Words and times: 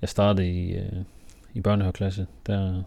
jeg 0.00 0.08
startede 0.08 0.48
i, 0.50 0.72
øh, 0.72 1.04
i 1.54 1.60
børnehaveklasse, 1.60 2.26
der, 2.46 2.82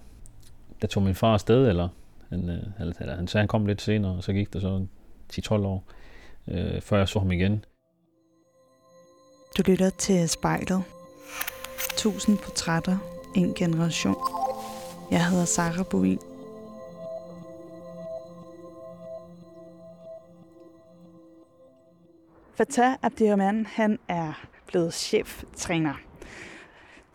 der 0.82 0.88
tog 0.88 1.04
min 1.04 1.16
far 1.16 1.34
afsted, 1.34 1.68
eller 1.68 1.90
han, 2.30 2.50
øh, 2.50 2.64
eller, 2.80 2.94
eller 3.00 3.16
han 3.16 3.28
sagde, 3.28 3.42
han 3.42 3.48
kom 3.48 3.66
lidt 3.66 3.82
senere, 3.82 4.12
og 4.12 4.24
så 4.24 4.34
gik 4.34 4.54
der 4.54 4.60
så 4.60 4.86
10-12 5.34 5.54
år, 5.54 5.84
øh, 6.48 6.82
før 6.82 6.98
jeg 6.98 7.08
så 7.08 7.20
ham 7.20 7.32
igen. 7.32 7.66
Du 9.58 9.64
lytter 9.66 9.90
til 9.90 10.30
spejlet. 10.30 10.84
Tusind 11.98 12.38
portrætter, 12.38 12.98
en 13.36 13.54
generation. 13.54 14.16
Jeg 15.12 15.30
hedder 15.30 15.46
Sarah 15.46 15.86
Bovin. 15.86 16.20
Fatah 22.56 22.96
Abdirahman, 23.02 23.66
han 23.66 24.00
er 24.08 24.48
blevet 24.68 24.94
cheftræner. 24.94 25.94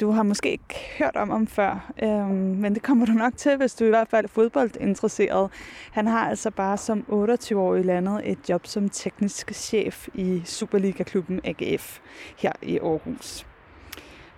Du 0.01 0.11
har 0.11 0.23
måske 0.23 0.51
ikke 0.51 0.75
hørt 0.99 1.17
om 1.17 1.31
ham 1.31 1.47
før, 1.47 1.93
øhm, 2.03 2.31
men 2.31 2.75
det 2.75 2.83
kommer 2.83 3.07
du 3.07 3.13
nok 3.13 3.37
til, 3.37 3.57
hvis 3.57 3.75
du 3.75 3.85
er 3.85 3.89
i 3.89 3.91
hvert 3.91 4.09
fald 4.09 4.25
er 4.25 4.29
fodboldinteresseret. 4.29 5.51
Han 5.93 6.07
har 6.07 6.29
altså 6.29 6.51
bare 6.51 6.77
som 6.77 7.05
28-årig 7.09 7.85
landet 7.85 8.31
et 8.31 8.49
job 8.49 8.67
som 8.67 8.89
teknisk 8.89 9.53
chef 9.53 10.09
i 10.15 10.43
Superliga-klubben 10.45 11.41
AGF 11.45 11.99
her 12.37 12.53
i 12.63 12.79
Aarhus. 12.79 13.47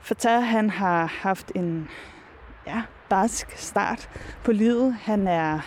Fatah 0.00 0.42
han 0.42 0.70
har 0.70 1.06
haft 1.06 1.52
en 1.54 1.88
ja, 2.66 2.82
barsk 3.08 3.56
start 3.56 4.10
på 4.44 4.52
livet. 4.52 4.94
Han 4.94 5.26
er 5.26 5.60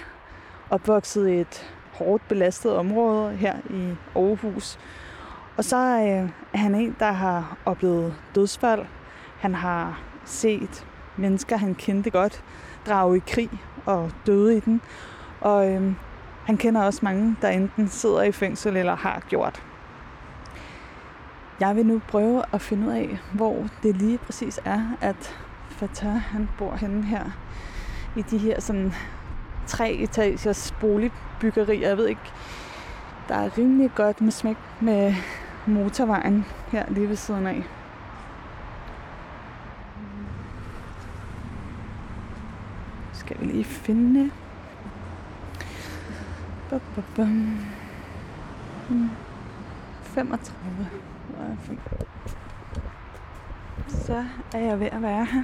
opvokset 0.70 1.30
i 1.30 1.40
et 1.40 1.74
hårdt 1.94 2.28
belastet 2.28 2.76
område 2.76 3.36
her 3.36 3.56
i 3.70 3.96
Aarhus. 4.16 4.80
Og 5.58 5.64
så 5.64 5.78
øh, 5.78 6.30
er 6.54 6.58
han 6.58 6.76
en, 6.76 6.96
der 7.00 7.12
har 7.12 7.58
oplevet 7.66 8.16
dødsfald. 8.36 8.86
Han 9.44 9.56
har 9.56 10.02
set 10.26 10.86
mennesker, 11.18 11.58
han 11.58 11.76
kendte 11.76 12.10
godt, 12.10 12.44
drage 12.88 13.18
i 13.18 13.22
krig 13.28 13.50
og 13.86 14.12
døde 14.26 14.58
i 14.58 14.60
den. 14.60 14.82
Og 15.42 15.72
øhm, 15.72 15.96
han 16.46 16.58
kender 16.58 16.84
også 16.84 17.00
mange, 17.04 17.36
der 17.42 17.50
enten 17.50 17.88
sidder 17.88 18.22
i 18.22 18.32
fængsel 18.32 18.78
eller 18.78 18.96
har 18.96 19.22
gjort. 19.30 19.64
Jeg 21.60 21.76
vil 21.76 21.86
nu 21.86 22.02
prøve 22.08 22.44
at 22.54 22.62
finde 22.62 22.88
ud 22.88 22.92
af, 22.92 23.20
hvor 23.34 23.68
det 23.84 23.98
lige 23.98 24.18
præcis 24.18 24.60
er, 24.66 24.82
at 25.02 25.40
Fatah 25.70 26.22
han 26.22 26.50
bor 26.58 26.76
henne 26.76 27.04
her 27.04 27.24
i 28.16 28.22
de 28.22 28.38
her 28.38 28.62
sådan 28.62 28.94
tre 29.68 29.94
etagers 29.94 30.76
boligbyggerier. 30.80 31.88
Jeg 31.88 31.98
ved 31.98 32.08
ikke, 32.08 32.32
der 33.28 33.36
er 33.36 33.58
rimelig 33.58 33.92
godt 33.96 34.22
med 34.22 34.32
smæk 34.32 34.58
med 34.82 35.14
motorvejen 35.68 36.46
her 36.68 36.86
lige 36.90 37.10
ved 37.10 37.16
siden 37.16 37.48
af. 37.48 37.64
Skal 43.26 43.40
vi 43.40 43.46
lige 43.46 43.64
finde 43.64 44.32
Bum, 46.70 46.82
bum, 46.96 47.04
bum. 47.16 47.58
Hmm. 48.90 49.10
35. 50.04 50.90
Så 53.88 54.26
er 54.54 54.60
jeg 54.60 54.80
ved 54.80 54.88
at 54.88 55.02
være 55.02 55.26
her. 55.26 55.44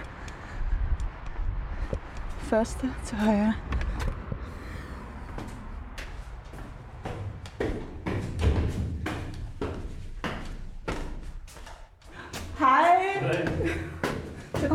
Første 2.38 2.94
til 3.06 3.18
højre. 3.18 3.54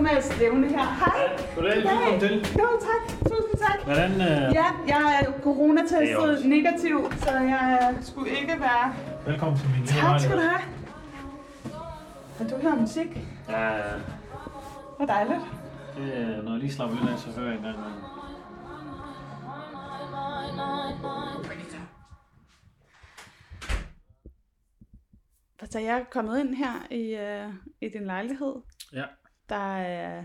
Kommer 0.04 0.16
jeg 0.16 0.24
slævende 0.24 0.68
her. 0.68 0.84
Hej. 0.84 1.46
Goddag, 1.54 1.76
velkommen 1.76 2.20
til. 2.20 2.34
Jo, 2.58 2.68
tak. 2.80 3.18
Tusind 3.18 3.58
tak. 3.58 3.84
Hvordan, 3.84 4.10
øh, 4.10 4.54
Ja, 4.54 4.64
jeg 4.86 5.20
er 5.20 5.32
coronatestet 5.42 6.46
negativ, 6.46 7.12
så 7.18 7.30
jeg 7.30 7.94
skulle 8.00 8.30
ikke 8.30 8.60
være... 8.60 8.94
velkommen 9.26 9.58
til 9.58 9.68
min 9.68 9.86
Tak 9.86 10.20
skal 10.20 10.36
du 10.36 10.42
have. 10.42 10.60
Har 12.38 12.44
du 12.44 12.56
hørt 12.62 12.80
musik? 12.80 13.06
Ja, 13.48 13.70
Hvor 14.96 15.06
dejligt. 15.06 15.40
det 15.96 16.18
er, 16.18 16.42
når 16.42 16.50
jeg 16.50 16.60
lige 16.60 16.72
slapper 16.72 16.96
lidt 17.00 17.10
af, 17.10 17.18
så 17.18 17.40
hører 17.40 17.48
jeg 17.48 17.56
engang. 17.56 17.76
Så 25.70 25.78
jeg 25.78 25.98
er 25.98 26.04
kommet 26.04 26.40
ind 26.40 26.54
her 26.54 26.86
i, 26.90 27.04
uh, 27.46 27.54
i 27.80 27.88
din 27.88 28.04
lejlighed. 28.06 28.54
Ja. 28.92 29.04
Der 29.48 29.76
er 29.76 30.24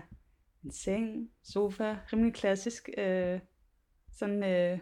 en 0.64 0.72
seng, 0.72 1.28
sofa, 1.44 1.94
rimelig 2.12 2.34
klassisk. 2.34 2.88
Øh, 2.98 3.38
sådan, 4.18 4.42
øh, 4.44 4.78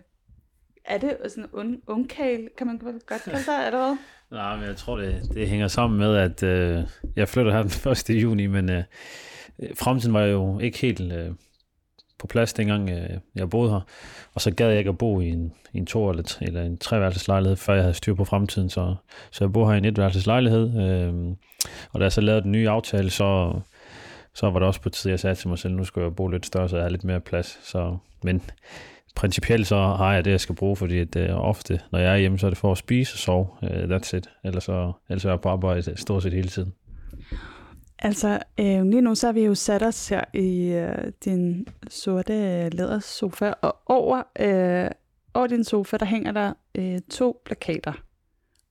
er 0.84 0.98
det 0.98 1.16
sådan 1.28 1.66
en 1.66 1.82
ungkale, 1.86 2.48
kan 2.58 2.66
man 2.66 2.78
godt 2.78 3.06
kalde 3.06 3.42
sig, 3.42 3.66
eller 3.66 3.78
hvad? 3.78 3.96
Nej, 4.38 4.56
men 4.56 4.66
jeg 4.66 4.76
tror, 4.76 4.96
det, 4.96 5.22
det 5.34 5.48
hænger 5.48 5.68
sammen 5.68 5.98
med, 5.98 6.16
at 6.16 6.42
øh, 6.42 6.82
jeg 7.16 7.28
flytter 7.28 7.52
her 7.52 7.62
den 7.62 7.92
1. 8.16 8.22
juni, 8.22 8.46
men 8.46 8.70
øh, 8.70 8.82
fremtiden 9.74 10.14
var 10.14 10.22
jo 10.22 10.58
ikke 10.58 10.78
helt 10.78 11.12
øh, 11.12 11.30
på 12.18 12.26
plads, 12.26 12.52
dengang 12.52 12.90
øh, 12.90 13.10
jeg 13.34 13.50
boede 13.50 13.70
her. 13.70 13.80
Og 14.34 14.40
så 14.40 14.50
gad 14.54 14.68
jeg 14.68 14.78
ikke 14.78 14.88
at 14.88 14.98
bo 14.98 15.20
i 15.20 15.28
en, 15.28 15.52
i 15.72 15.78
en 15.78 15.86
to- 15.86 16.10
eller, 16.10 16.22
t- 16.22 16.44
eller 16.46 16.62
en 16.62 16.78
treværelseslejlighed, 16.78 17.56
før 17.56 17.74
jeg 17.74 17.82
havde 17.82 17.94
styr 17.94 18.14
på 18.14 18.24
fremtiden. 18.24 18.70
Så, 18.70 18.94
så 19.30 19.44
jeg 19.44 19.52
bor 19.52 19.66
her 19.68 19.74
i 19.74 19.78
en 19.78 19.84
etværelseslejlighed. 19.84 20.80
Øh, 20.90 21.14
og 21.92 22.00
da 22.00 22.04
jeg 22.04 22.12
så 22.12 22.20
lavede 22.20 22.42
den 22.42 22.52
nye 22.52 22.68
aftale, 22.68 23.10
så, 23.10 23.60
så 24.38 24.50
var 24.50 24.58
det 24.58 24.66
også 24.66 24.80
på 24.80 24.88
tide, 24.88 25.10
jeg 25.10 25.20
sagde 25.20 25.34
til 25.34 25.48
mig 25.48 25.58
selv, 25.58 25.74
nu 25.74 25.84
skal 25.84 26.02
jeg 26.02 26.16
bo 26.16 26.28
lidt 26.28 26.46
større, 26.46 26.68
så 26.68 26.76
jeg 26.76 26.84
har 26.84 26.90
lidt 26.90 27.04
mere 27.04 27.20
plads. 27.20 27.58
Så, 27.62 27.96
men 28.24 28.42
principielt 29.14 29.66
så 29.66 29.76
har 29.76 30.14
jeg 30.14 30.24
det, 30.24 30.30
jeg 30.30 30.40
skal 30.40 30.54
bruge, 30.54 30.76
fordi 30.76 30.98
at, 30.98 31.16
øh, 31.16 31.30
ofte, 31.30 31.80
når 31.92 31.98
jeg 31.98 32.12
er 32.12 32.16
hjemme, 32.16 32.38
så 32.38 32.46
er 32.46 32.50
det 32.50 32.58
for 32.58 32.72
at 32.72 32.78
spise 32.78 33.14
og 33.14 33.18
sove. 33.18 33.46
Uh, 33.62 33.68
that's 33.68 34.16
it. 34.16 34.30
Ellers, 34.44 34.64
så, 34.64 34.92
ellers 35.08 35.24
er 35.24 35.30
jeg 35.30 35.40
på 35.40 35.48
arbejde 35.48 35.96
stort 35.96 36.22
set 36.22 36.32
hele 36.32 36.48
tiden. 36.48 36.74
Altså, 37.98 38.38
øh, 38.60 38.84
lige 38.84 39.00
nu 39.00 39.14
så 39.14 39.26
har 39.26 39.32
vi 39.32 39.44
jo 39.44 39.54
sat 39.54 39.82
os 39.82 40.08
her 40.08 40.24
i 40.34 40.66
øh, 40.66 41.12
din 41.24 41.68
sorte 41.88 42.68
lædersofa, 42.68 43.52
og 43.62 43.76
over, 43.86 44.22
øh, 44.40 44.90
over 45.34 45.46
din 45.46 45.64
sofa, 45.64 45.96
der 45.96 46.06
hænger 46.06 46.32
der 46.32 46.52
øh, 46.74 46.98
to 47.10 47.42
plakater. 47.44 47.92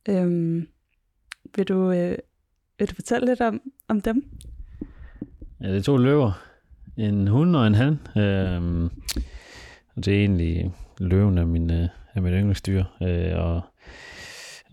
Øh, 0.10 0.64
vil, 1.56 1.68
du, 1.68 1.92
øh, 1.92 2.18
vil 2.80 2.90
du 2.90 2.96
fortælle 2.96 3.28
lidt 3.28 3.42
om, 3.42 3.62
om 3.88 4.02
dem? 4.02 4.37
Ja, 5.62 5.68
det 5.68 5.78
er 5.78 5.82
to 5.82 5.98
løver. 5.98 6.32
En 6.98 7.28
hund 7.28 7.56
og 7.56 7.68
en 7.68 7.76
han. 7.76 8.00
Øhm, 8.18 8.86
og 9.96 10.06
det 10.06 10.08
er 10.08 10.20
egentlig 10.20 10.72
løven 11.00 11.38
af 11.38 11.48
min, 11.48 11.72
øh, 11.72 11.88
af 12.14 12.22
mit 12.22 12.34
yndlingsdyr. 12.34 12.84
Øh, 13.02 13.38
og 13.38 13.62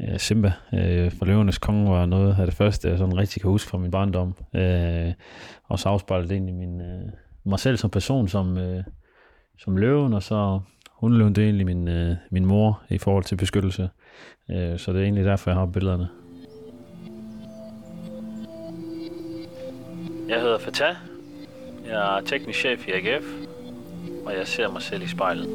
øh, 0.00 0.18
Simba 0.18 0.52
øh, 0.74 1.12
fra 1.12 1.26
Løvernes 1.26 1.58
Konge 1.58 1.90
var 1.90 2.06
noget 2.06 2.36
af 2.38 2.46
det 2.46 2.54
første, 2.54 2.88
jeg 2.88 2.98
sådan 2.98 3.16
rigtig 3.16 3.42
kan 3.42 3.50
huske 3.50 3.70
fra 3.70 3.78
min 3.78 3.90
barndom. 3.90 4.34
Øh, 4.54 5.12
og 5.64 5.78
så 5.78 5.88
afspejlede 5.88 6.28
det 6.28 6.34
egentlig 6.34 6.54
min, 6.54 6.80
øh, 6.80 7.02
mig 7.44 7.58
selv 7.58 7.76
som 7.76 7.90
person, 7.90 8.28
som, 8.28 8.58
øh, 8.58 8.84
som 9.58 9.76
løven, 9.76 10.12
og 10.12 10.22
så 10.22 10.60
hundløven, 10.90 11.34
det 11.34 11.42
er 11.42 11.46
egentlig 11.46 11.66
min, 11.66 11.88
øh, 11.88 12.16
min 12.30 12.46
mor 12.46 12.82
i 12.90 12.98
forhold 12.98 13.24
til 13.24 13.36
beskyttelse. 13.36 13.88
Øh, 14.50 14.78
så 14.78 14.92
det 14.92 14.98
er 14.98 15.04
egentlig 15.04 15.24
derfor, 15.24 15.50
jeg 15.50 15.58
har 15.58 15.66
billederne. 15.66 16.08
Jeg 20.28 20.40
hedder 20.40 20.58
Fatah. 20.58 20.96
Jeg 21.86 22.16
er 22.16 22.20
teknisk 22.20 22.58
chef 22.58 22.88
i 22.88 22.90
AGF, 22.90 23.24
og 24.26 24.36
jeg 24.36 24.46
ser 24.46 24.72
mig 24.72 24.82
selv 24.82 25.02
i 25.02 25.06
spejlet. 25.06 25.48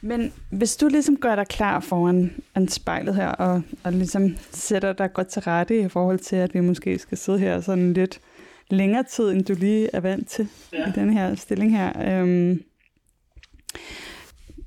Men 0.00 0.32
hvis 0.50 0.76
du 0.76 0.88
ligesom 0.88 1.16
gør 1.16 1.34
dig 1.34 1.46
klar 1.46 1.80
foran 1.80 2.42
en 2.56 2.68
spejlet 2.68 3.14
her, 3.14 3.28
og, 3.28 3.62
og 3.84 3.92
ligesom 3.92 4.36
sætter 4.50 4.92
dig 4.92 5.12
godt 5.12 5.26
til 5.26 5.42
rette 5.42 5.80
i 5.80 5.88
forhold 5.88 6.18
til, 6.18 6.36
at 6.36 6.54
vi 6.54 6.60
måske 6.60 6.98
skal 6.98 7.18
sidde 7.18 7.38
her 7.38 7.60
sådan 7.60 7.92
lidt 7.92 8.20
længere 8.70 9.02
tid, 9.02 9.30
end 9.30 9.44
du 9.44 9.54
lige 9.54 9.90
er 9.92 10.00
vant 10.00 10.28
til 10.28 10.48
ja. 10.72 10.88
i 10.88 10.92
den 10.92 11.12
her 11.12 11.34
stilling 11.34 11.76
her. 11.76 12.20
Øhm, 12.22 12.62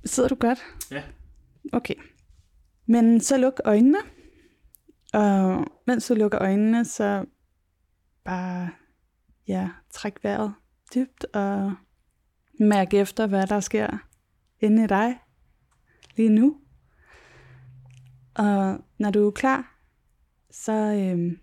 sidder 0.05 0.29
du 0.29 0.35
godt? 0.35 0.59
Ja. 0.91 1.03
Okay. 1.73 1.95
Men 2.85 3.19
så 3.19 3.37
luk 3.37 3.61
øjnene. 3.65 3.97
Og 5.13 5.65
mens 5.87 6.07
du 6.07 6.13
lukker 6.13 6.41
øjnene, 6.41 6.85
så 6.85 7.25
bare 8.23 8.69
ja, 9.47 9.69
træk 9.89 10.23
vejret 10.23 10.53
dybt 10.95 11.25
og 11.33 11.73
mærk 12.59 12.93
efter, 12.93 13.27
hvad 13.27 13.47
der 13.47 13.59
sker 13.59 13.97
inde 14.59 14.83
i 14.83 14.87
dig 14.87 15.19
lige 16.15 16.29
nu. 16.29 16.57
Og 18.33 18.79
når 18.97 19.11
du 19.11 19.27
er 19.27 19.31
klar, 19.31 19.77
så, 20.51 20.71
øhm, 20.73 21.39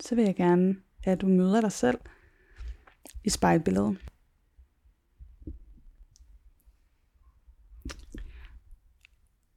så 0.00 0.14
vil 0.14 0.24
jeg 0.24 0.36
gerne, 0.36 0.76
at 1.12 1.20
du 1.20 1.26
møder 1.26 1.60
dig 1.60 1.72
selv 1.72 1.98
i 3.24 3.30
spejlbilledet. 3.30 3.98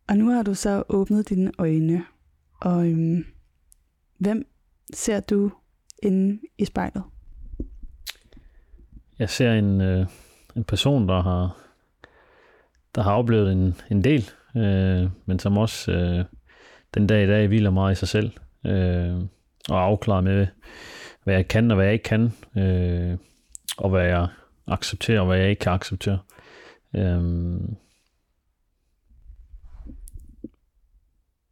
Og 0.08 0.18
nu 0.18 0.30
har 0.30 0.44
du 0.44 0.54
så 0.54 0.84
åbnet 0.90 1.30
dine 1.30 1.52
øjne, 1.58 2.06
og 2.62 2.88
øhm, 2.88 3.26
hvem 4.18 4.48
ser 4.94 5.20
du 5.20 5.52
inde 6.04 6.42
i 6.58 6.66
spejlet? 6.66 7.04
Jeg 9.20 9.30
ser 9.30 9.54
en, 9.54 9.82
øh, 9.82 10.08
en 10.56 10.64
person, 10.64 11.08
der 11.08 11.22
har, 11.22 11.58
der 12.96 13.02
har 13.02 13.14
oplevet 13.14 13.52
en, 13.52 13.76
en 13.92 14.04
del, 14.04 14.30
øh, 14.56 15.10
men 15.26 15.40
som 15.40 15.58
også 15.58 15.92
øh, 15.92 16.26
den 16.94 17.08
dag 17.08 17.24
i 17.24 17.28
dag 17.28 17.48
hviler 17.48 17.70
meget 17.70 17.92
i 17.92 17.96
sig 17.96 18.08
selv, 18.08 18.32
øh, 18.66 19.22
og 19.70 19.84
afklarer 19.84 20.22
med, 20.22 20.48
hvad 21.30 21.38
jeg 21.38 21.48
kan 21.48 21.72
og 21.72 21.76
hvad 21.76 21.86
jeg 21.86 21.94
ikke 21.94 22.04
kan, 22.04 22.32
øh, 22.58 23.18
og 23.78 23.90
hvad 23.90 24.06
jeg 24.06 24.28
accepterer 24.68 25.20
og 25.20 25.26
hvad 25.28 25.38
jeg 25.38 25.50
ikke 25.50 25.60
kan 25.60 25.72
acceptere. 25.72 26.20
Øh, 26.96 27.22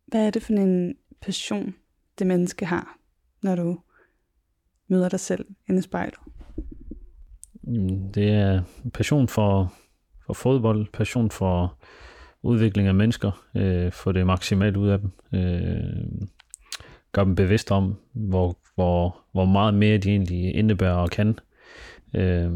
Hvad 0.07 0.27
er 0.27 0.29
det 0.29 0.43
for 0.43 0.53
en 0.53 0.95
passion, 1.21 1.75
det 2.19 2.27
menneske 2.27 2.65
har, 2.65 2.97
når 3.43 3.55
du 3.55 3.79
møder 4.87 5.09
dig 5.09 5.19
selv 5.19 5.45
inde 5.69 5.79
i 5.79 5.81
spejlet? 5.81 6.19
Det 8.13 8.29
er 8.29 8.61
passion 8.93 9.27
for, 9.27 9.73
for 10.25 10.33
fodbold, 10.33 10.87
passion 10.93 11.31
for 11.31 11.79
udvikling 12.41 12.87
af 12.87 12.95
mennesker, 12.95 13.45
øh, 13.55 13.91
få 13.91 14.11
det 14.11 14.25
maksimalt 14.25 14.77
ud 14.77 14.89
af 14.89 14.99
dem. 14.99 15.11
Øh, 15.33 16.27
gør 17.11 17.23
dem 17.23 17.35
bevidst 17.35 17.71
om, 17.71 17.95
hvor, 18.13 18.57
hvor, 18.77 19.17
hvor 19.31 19.45
meget 19.45 19.73
mere 19.73 19.97
de 19.97 20.09
egentlig 20.09 20.55
indebærer 20.55 20.93
og 20.95 21.09
kan. 21.09 21.39
Øh, 22.13 22.51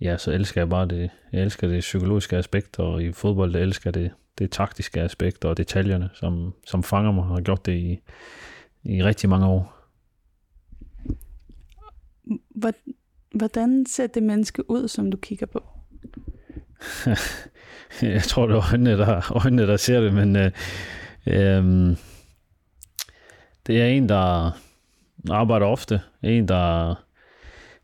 ja, 0.00 0.16
så 0.16 0.30
elsker 0.32 0.60
jeg 0.60 0.68
bare 0.68 0.86
det. 0.88 1.10
Jeg 1.32 1.42
elsker 1.42 1.68
det 1.68 1.80
psykologiske 1.80 2.36
aspekt, 2.36 2.78
og 2.78 3.02
i 3.02 3.12
fodbold 3.12 3.52
jeg 3.56 3.62
elsker 3.62 3.90
det, 3.90 4.10
det 4.38 4.50
taktiske 4.50 5.00
aspekt 5.00 5.44
og 5.44 5.56
detaljerne, 5.56 6.10
som, 6.14 6.54
som 6.66 6.82
fanger 6.82 7.12
mig 7.12 7.24
og 7.24 7.28
har 7.30 7.40
gjort 7.40 7.66
det 7.66 7.72
i, 7.72 8.00
i 8.84 9.02
rigtig 9.04 9.28
mange 9.28 9.46
år. 9.46 9.78
Hvor- 12.54 12.92
Hvordan 13.34 13.86
ser 13.86 14.06
det 14.06 14.22
menneske 14.22 14.70
ud, 14.70 14.88
som 14.88 15.10
du 15.10 15.16
kigger 15.16 15.46
på? 15.46 15.62
Jeg 18.02 18.22
tror, 18.22 18.46
det 18.46 18.56
er 18.56 18.70
øjnene, 18.72 18.90
der, 18.98 19.32
øjnene, 19.44 19.66
der 19.66 19.76
ser 19.76 20.00
det, 20.00 20.14
men 20.14 20.36
øh, 20.36 20.50
øh, 21.26 21.96
det 23.66 23.82
er 23.82 23.86
en, 23.86 24.08
der 24.08 24.50
arbejder 25.30 25.66
ofte. 25.66 26.00
En, 26.22 26.48
der 26.48 26.94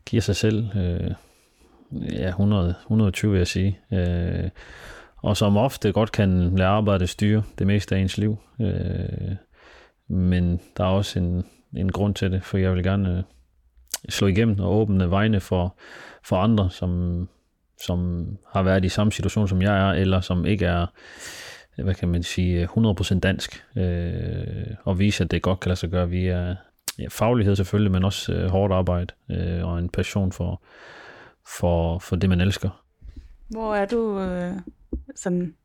giver 0.05 0.21
sig 0.21 0.35
selv 0.35 0.77
øh, 0.77 1.11
ja, 1.91 2.27
100, 2.27 2.75
120, 2.81 3.31
vil 3.31 3.37
jeg 3.37 3.47
sige. 3.47 3.79
Øh, 3.93 4.49
og 5.17 5.37
som 5.37 5.57
ofte 5.57 5.91
godt 5.91 6.11
kan 6.11 6.55
lade 6.57 6.69
arbejdet 6.69 7.09
styre 7.09 7.43
det 7.59 7.67
meste 7.67 7.95
af 7.95 7.99
ens 7.99 8.17
liv. 8.17 8.37
Øh, 8.61 9.35
men 10.07 10.59
der 10.77 10.83
er 10.83 10.89
også 10.89 11.19
en, 11.19 11.45
en 11.75 11.91
grund 11.91 12.15
til 12.15 12.31
det, 12.31 12.43
for 12.43 12.57
jeg 12.57 12.73
vil 12.73 12.83
gerne 12.83 13.17
øh, 13.17 13.23
slå 14.09 14.27
igennem 14.27 14.59
og 14.59 14.75
åbne 14.75 15.11
vejene 15.11 15.39
for, 15.39 15.79
for 16.23 16.35
andre, 16.35 16.69
som, 16.69 17.29
som 17.85 18.27
har 18.53 18.63
været 18.63 18.85
i 18.85 18.89
samme 18.89 19.11
situation, 19.11 19.47
som 19.47 19.61
jeg 19.61 19.89
er, 19.89 19.91
eller 19.93 20.21
som 20.21 20.45
ikke 20.45 20.65
er, 20.65 20.85
hvad 21.83 21.95
kan 21.95 22.09
man 22.09 22.23
sige, 22.23 22.69
100% 22.77 23.19
dansk, 23.19 23.63
øh, 23.75 24.75
og 24.83 24.99
vise, 24.99 25.23
at 25.23 25.31
det 25.31 25.41
godt 25.41 25.59
kan 25.59 25.69
lade 25.69 25.79
sig 25.79 25.89
gøre 25.89 26.09
via 26.09 26.55
ja, 26.99 27.07
faglighed 27.09 27.55
selvfølgelig, 27.55 27.91
men 27.91 28.03
også 28.03 28.33
øh, 28.33 28.49
hårdt 28.49 28.73
arbejde 28.73 29.13
øh, 29.31 29.65
og 29.65 29.79
en 29.79 29.89
passion 29.89 30.31
for, 30.31 30.61
for, 31.59 31.99
for 31.99 32.15
det, 32.15 32.29
man 32.29 32.41
elsker. 32.41 32.83
Hvor 33.49 33.75
er 33.75 33.85
du 33.85 34.19
øh, 34.19 34.53
sådan... 35.15 35.55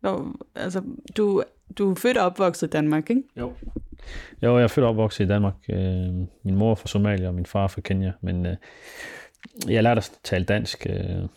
Hvor, 0.00 0.36
altså, 0.54 0.82
du, 1.16 1.42
du 1.78 1.90
er 1.90 1.94
født 1.94 2.16
og 2.16 2.26
opvokset 2.26 2.66
i 2.66 2.70
Danmark, 2.70 3.10
ikke? 3.10 3.22
Jo. 3.36 3.52
Jo, 4.42 4.56
jeg 4.56 4.64
er 4.64 4.68
født 4.68 4.84
og 4.84 4.90
opvokset 4.90 5.24
i 5.24 5.28
Danmark. 5.28 5.54
Øh, 5.68 6.14
min 6.42 6.54
mor 6.54 6.70
er 6.70 6.74
fra 6.74 6.88
Somalia, 6.88 7.28
og 7.28 7.34
min 7.34 7.46
far 7.46 7.64
er 7.64 7.68
fra 7.68 7.80
Kenya, 7.80 8.12
men 8.20 8.46
øh, 8.46 8.56
jeg 9.68 9.82
lærte 9.82 9.98
at 9.98 10.12
tale 10.24 10.44
dansk 10.44 10.86
øh, 10.90 11.28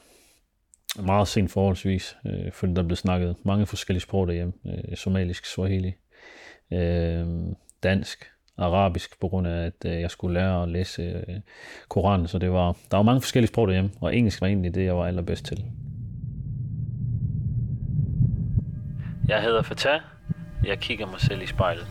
meget 1.06 1.28
sent 1.28 1.52
forholdsvis, 1.52 2.18
øh, 2.25 2.52
fordi 2.52 2.74
der 2.74 2.84
blev 2.84 2.96
snakket 2.96 3.36
mange 3.44 3.66
forskellige 3.66 4.02
sprog 4.02 4.28
derhjemme. 4.28 4.54
Øh, 4.66 4.98
somalisk, 4.98 5.46
swahili, 5.46 5.94
øh, 6.74 7.25
dansk, 7.84 8.31
arabisk, 8.57 9.19
på 9.19 9.28
grund 9.28 9.48
af, 9.48 9.66
at 9.66 9.86
øh, 9.86 10.02
jeg 10.02 10.12
skulle 10.12 10.34
lære 10.34 10.63
at 10.63 10.69
læse 10.69 11.02
øh, 11.02 11.36
Koranen, 11.88 12.28
så 12.28 12.40
det 12.40 12.52
var, 12.52 12.78
der 12.92 12.98
var 12.98 13.04
mange 13.04 13.22
forskellige 13.22 13.48
sprog 13.48 13.68
derhjemme, 13.68 13.92
og 14.02 14.16
engelsk 14.16 14.42
var 14.42 14.48
egentlig 14.48 14.75
det, 14.75 14.86
jeg 14.86 14.98
var 14.98 15.06
allerbedst 15.06 15.46
til. 15.46 15.63
Jeg 19.28 19.42
hedder 19.42 19.62
Fatah. 19.62 20.02
Jeg 20.66 20.80
kigger 20.80 21.06
mig 21.07 21.19
selv 21.19 21.42
i 21.42 21.46
spejlet. 21.46 21.88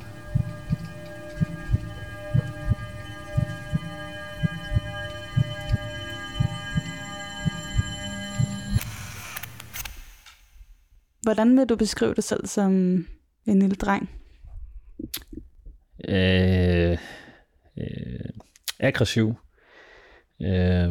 Hvordan 11.23 11.57
vil 11.57 11.69
du 11.69 11.77
beskrive 11.77 12.15
dig 12.15 12.25
selv 12.25 12.47
som 12.47 12.73
en 13.47 13.59
lille 13.59 13.75
dreng? 13.75 14.24
Øh, 16.09 16.99
øh, 17.77 18.31
aggressiv, 18.79 19.35
øh, 20.41 20.91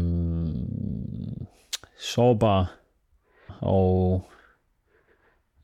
sårbar 2.00 2.76
og 3.60 4.26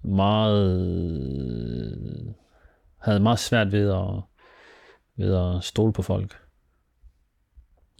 meget 0.02 0.90
havde 2.98 3.20
meget 3.20 3.40
svært 3.40 3.72
ved 3.72 3.92
at, 3.92 4.22
ved 5.16 5.36
at 5.36 5.64
stole 5.64 5.94
på 5.94 6.02
folk. 6.02 6.40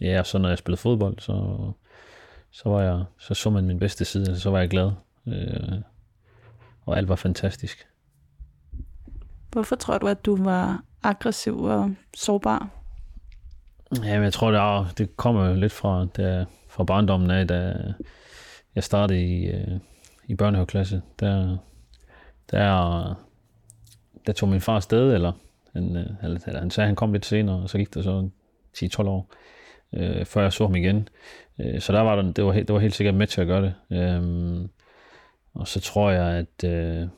Ja, 0.00 0.18
og 0.18 0.26
så 0.26 0.38
når 0.38 0.48
jeg 0.48 0.58
spillede 0.58 0.80
fodbold, 0.80 1.18
så, 1.18 1.56
så 2.50 2.68
var 2.68 2.82
jeg, 2.82 3.04
så 3.18 3.34
så 3.34 3.50
man 3.50 3.66
min 3.66 3.78
bedste 3.78 4.04
side, 4.04 4.40
så 4.40 4.50
var 4.50 4.58
jeg 4.58 4.70
glad. 4.70 4.92
Øh, 5.26 5.80
og 6.86 6.98
alt 6.98 7.08
var 7.08 7.16
fantastisk. 7.16 7.88
Hvorfor 9.52 9.76
tror 9.76 9.98
du, 9.98 10.06
at 10.06 10.26
du 10.26 10.44
var 10.44 10.82
aggressiv 11.02 11.62
og 11.62 11.94
sårbar? 12.16 12.68
Jamen, 14.04 14.24
jeg 14.24 14.32
tror, 14.32 14.50
det, 14.50 14.60
er, 14.60 14.92
det 14.98 15.16
kommer 15.16 15.54
lidt 15.54 15.72
fra, 15.72 16.06
da, 16.16 16.44
fra 16.68 16.84
barndommen 16.84 17.30
af, 17.30 17.48
da 17.48 17.74
jeg 18.74 18.84
startede 18.84 19.24
i, 19.24 19.46
øh, 19.46 19.78
i 20.26 20.34
børnehaveklasse. 20.34 21.02
Der, 21.20 21.56
der, 22.50 23.14
der 24.26 24.32
tog 24.32 24.48
min 24.48 24.60
far 24.60 24.80
sted, 24.80 25.14
eller 25.14 25.32
han, 25.72 25.96
øh, 25.96 26.06
eller, 26.22 26.40
eller 26.46 26.60
han 26.60 26.70
sagde, 26.70 26.84
at 26.84 26.88
han 26.88 26.96
kom 26.96 27.12
lidt 27.12 27.26
senere, 27.26 27.56
og 27.56 27.70
så 27.70 27.78
gik 27.78 27.94
der 27.94 28.02
så 28.02 28.28
10-12 28.76 29.08
år, 29.08 29.32
øh, 29.94 30.24
før 30.24 30.42
jeg 30.42 30.52
så 30.52 30.66
ham 30.66 30.76
igen. 30.76 31.08
Øh, 31.58 31.80
så 31.80 31.92
der 31.92 32.00
var 32.00 32.16
der, 32.16 32.32
det, 32.32 32.44
var, 32.44 32.52
det 32.52 32.72
var 32.72 32.78
helt 32.78 32.94
sikkert 32.94 33.14
med 33.14 33.26
til 33.26 33.40
at 33.40 33.46
gøre 33.46 33.62
det. 33.62 33.74
Øh, 33.90 34.68
og 35.54 35.68
så 35.68 35.80
tror 35.80 36.10
jeg, 36.10 36.26
at, 36.26 36.64
øh, 36.64 37.08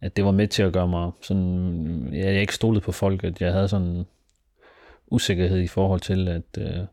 at 0.00 0.16
det 0.16 0.24
var 0.24 0.30
med 0.30 0.48
til 0.48 0.62
at 0.62 0.72
gøre 0.72 0.88
mig 0.88 1.10
sådan, 1.22 2.08
jeg, 2.12 2.24
jeg 2.24 2.40
ikke 2.40 2.54
stolede 2.54 2.80
på 2.80 2.92
folk, 2.92 3.24
at 3.24 3.40
jeg 3.40 3.52
havde 3.52 3.68
sådan 3.68 4.04
usikkerhed 5.06 5.58
i 5.60 5.66
forhold 5.66 6.00
til, 6.00 6.28
at 6.28 6.58
øh, 6.58 6.84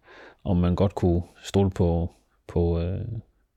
om 0.43 0.57
man 0.57 0.75
godt 0.75 0.95
kunne 0.95 1.21
stole 1.43 1.71
på, 1.71 2.11
på, 2.47 2.79
øh, 2.79 3.01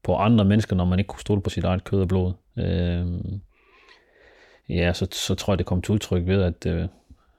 på 0.03 0.15
andre 0.15 0.45
mennesker, 0.45 0.77
når 0.77 0.85
man 0.85 0.99
ikke 0.99 1.09
kunne 1.09 1.21
stole 1.21 1.43
på 1.43 1.51
sit 1.51 1.65
eget 1.65 1.85
kød 1.85 2.01
og 2.01 2.09
blod. 2.09 2.33
Øh, 2.57 3.07
ja, 4.69 4.93
så, 4.93 5.09
så 5.13 5.35
tror 5.35 5.53
jeg, 5.53 5.59
det 5.59 5.67
kom 5.67 5.83
til 5.83 5.93
udtryk 5.93 6.27
ved, 6.27 6.43
at 6.43 6.67
øh, 6.67 6.89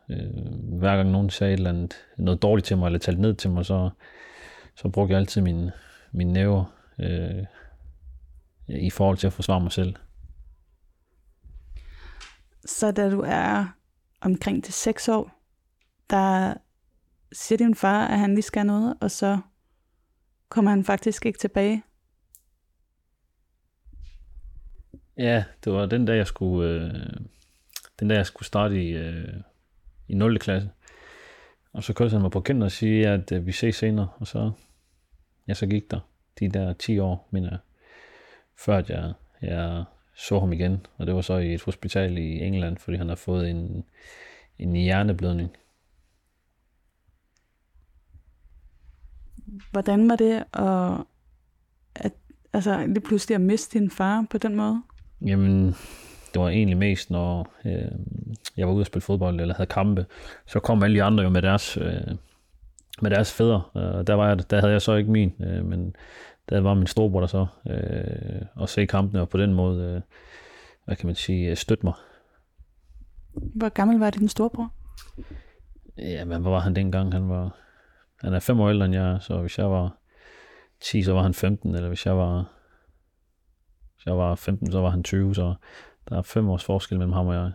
øh, 0.09 0.77
hver 0.79 0.95
gang 0.95 1.11
nogen 1.11 1.29
sagde 1.29 1.53
et 1.53 1.57
eller 1.57 1.69
andet, 1.69 1.93
noget 2.17 2.41
dårligt 2.41 2.65
til 2.65 2.77
mig, 2.77 2.85
eller 2.85 2.99
talte 2.99 3.21
ned 3.21 3.33
til 3.33 3.49
mig, 3.49 3.65
så, 3.65 3.89
så 4.75 4.89
brugte 4.89 5.11
jeg 5.11 5.19
altid 5.19 5.41
mine, 5.41 5.71
mine 6.11 6.33
næver 6.33 6.65
øh, 6.99 7.45
i 8.67 8.89
forhold 8.89 9.17
til 9.17 9.27
at 9.27 9.33
forsvare 9.33 9.61
mig 9.61 9.71
selv. 9.71 9.95
Så 12.65 12.91
da 12.91 13.09
du 13.09 13.21
er 13.25 13.65
omkring 14.21 14.63
til 14.63 14.73
6 14.73 15.07
år, 15.07 15.41
der 16.09 16.53
siger 17.31 17.57
din 17.57 17.75
far, 17.75 18.07
at 18.07 18.19
han 18.19 18.33
lige 18.33 18.41
skal 18.41 18.65
noget, 18.65 18.97
og 19.01 19.11
så 19.11 19.39
kommer 20.49 20.71
han 20.71 20.83
faktisk 20.83 21.25
ikke 21.25 21.39
tilbage. 21.39 21.83
Ja, 25.17 25.43
det 25.63 25.73
var 25.73 25.85
den 25.85 26.05
dag, 26.05 26.17
jeg 26.17 26.27
skulle, 26.27 26.69
øh, 26.69 27.25
den 27.99 28.07
dag, 28.07 28.15
jeg 28.15 28.25
skulle 28.25 28.47
starte 28.47 28.83
i, 28.83 28.89
øh, 28.89 29.33
i 30.07 30.13
0. 30.13 30.39
klasse. 30.39 30.69
Og 31.73 31.83
så 31.83 31.93
kørte 31.93 32.11
han 32.11 32.21
mig 32.21 32.31
på 32.31 32.41
kendt 32.41 32.63
og 32.63 32.71
sige, 32.71 33.07
at 33.07 33.31
øh, 33.31 33.45
vi 33.45 33.51
ses 33.51 33.75
senere. 33.75 34.09
Og 34.15 34.27
så, 34.27 34.51
ja, 35.47 35.53
så 35.53 35.67
gik 35.67 35.91
der 35.91 35.99
de 36.39 36.49
der 36.49 36.73
10 36.73 36.99
år, 36.99 37.27
mener 37.31 37.49
jeg, 37.49 37.59
før 38.55 38.83
jeg, 38.89 39.13
jeg 39.41 39.83
så 40.15 40.39
ham 40.39 40.53
igen. 40.53 40.85
Og 40.97 41.07
det 41.07 41.15
var 41.15 41.21
så 41.21 41.37
i 41.37 41.53
et 41.53 41.63
hospital 41.63 42.17
i 42.17 42.39
England, 42.39 42.77
fordi 42.77 42.97
han 42.97 43.09
har 43.09 43.15
fået 43.15 43.49
en, 43.49 43.83
en 44.59 44.75
hjerneblødning. 44.75 45.51
hvordan 49.71 50.09
var 50.09 50.15
det 50.15 50.43
at, 50.53 51.03
at 51.95 52.11
altså, 52.53 52.85
lige 52.87 53.01
pludselig 53.01 53.35
at 53.35 53.41
miste 53.41 53.79
din 53.79 53.91
far 53.91 54.25
på 54.29 54.37
den 54.37 54.55
måde? 54.55 54.81
Jamen, 55.25 55.67
det 56.33 56.41
var 56.41 56.49
egentlig 56.49 56.77
mest, 56.77 57.11
når 57.11 57.53
øh, 57.65 57.91
jeg 58.57 58.67
var 58.67 58.73
ude 58.73 58.81
at 58.81 58.87
spille 58.87 59.01
fodbold 59.01 59.41
eller 59.41 59.55
havde 59.55 59.69
kampe, 59.69 60.05
så 60.45 60.59
kom 60.59 60.83
alle 60.83 60.95
de 60.95 61.03
andre 61.03 61.23
jo 61.23 61.29
med 61.29 61.41
deres, 61.41 61.77
øh, 61.77 62.15
med 63.01 63.11
deres 63.11 63.33
fædre. 63.33 63.63
Øh, 63.75 64.07
der, 64.07 64.13
var 64.13 64.27
jeg, 64.27 64.49
der 64.49 64.59
havde 64.59 64.73
jeg 64.73 64.81
så 64.81 64.95
ikke 64.95 65.11
min, 65.11 65.33
øh, 65.39 65.65
men 65.65 65.95
der 66.51 66.61
var 66.61 66.73
min 66.73 66.87
storebror 66.87 67.19
der 67.19 67.27
så, 67.27 67.47
øh, 67.69 68.41
og 68.55 68.69
se 68.69 68.85
kampene 68.85 69.21
og 69.21 69.29
på 69.29 69.37
den 69.37 69.53
måde, 69.53 69.95
øh, 69.95 70.01
hvad 70.85 70.95
kan 70.95 71.07
man 71.07 71.15
sige, 71.15 71.55
støtte 71.55 71.85
mig. 71.85 71.93
Hvor 73.33 73.69
gammel 73.69 73.99
var 73.99 74.09
din 74.09 74.27
storebror? 74.27 74.73
Ja, 75.97 76.25
men 76.25 76.41
hvor 76.41 76.51
var 76.51 76.59
han 76.59 76.75
dengang? 76.75 77.13
Han 77.13 77.29
var, 77.29 77.55
han 78.21 78.33
er 78.33 78.39
fem 78.39 78.59
år 78.59 78.69
ældre 78.69 78.85
end 78.85 78.95
jeg, 78.95 79.17
så 79.21 79.41
hvis 79.41 79.57
jeg 79.57 79.71
var 79.71 79.97
10, 80.81 81.03
så 81.03 81.13
var 81.13 81.23
han 81.23 81.33
15, 81.33 81.75
eller 81.75 81.87
hvis 81.87 82.05
jeg 82.05 82.17
var, 82.17 82.51
hvis 83.95 84.05
jeg 84.05 84.17
var 84.17 84.35
15, 84.35 84.71
så 84.71 84.81
var 84.81 84.89
han 84.89 85.03
20, 85.03 85.35
så 85.35 85.55
der 86.09 86.17
er 86.17 86.21
fem 86.21 86.49
års 86.49 86.63
forskel 86.63 86.97
mellem 86.97 87.13
ham 87.13 87.27
og 87.27 87.35
jeg. 87.35 87.51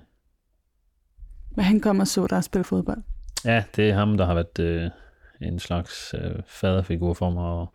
Men 1.50 1.64
han 1.64 1.80
kom 1.80 2.00
og 2.00 2.06
så 2.06 2.26
dig 2.26 2.44
spille 2.44 2.64
fodbold? 2.64 3.02
Ja, 3.44 3.64
det 3.76 3.90
er 3.90 3.94
ham, 3.94 4.16
der 4.16 4.24
har 4.24 4.34
været 4.34 4.58
øh, 4.58 4.90
en 5.40 5.58
slags 5.58 6.14
øh, 6.18 6.42
faderfigur 6.46 7.14
for 7.14 7.30
mig, 7.30 7.44
og, 7.44 7.74